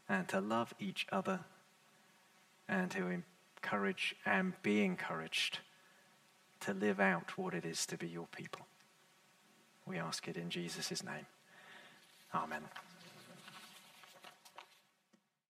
and 0.08 0.28
to 0.28 0.40
love 0.40 0.74
each 0.78 1.06
other 1.12 1.40
and 2.68 2.90
to 2.90 3.22
encourage 3.60 4.14
and 4.24 4.52
be 4.62 4.84
encouraged 4.84 5.60
to 6.60 6.74
live 6.74 7.00
out 7.00 7.36
what 7.38 7.54
it 7.54 7.64
is 7.64 7.86
to 7.86 7.96
be 7.96 8.08
your 8.08 8.26
people. 8.26 8.66
We 9.86 9.98
ask 9.98 10.28
it 10.28 10.36
in 10.36 10.50
Jesus' 10.50 11.02
name. 11.02 11.26
Amen. 12.34 12.62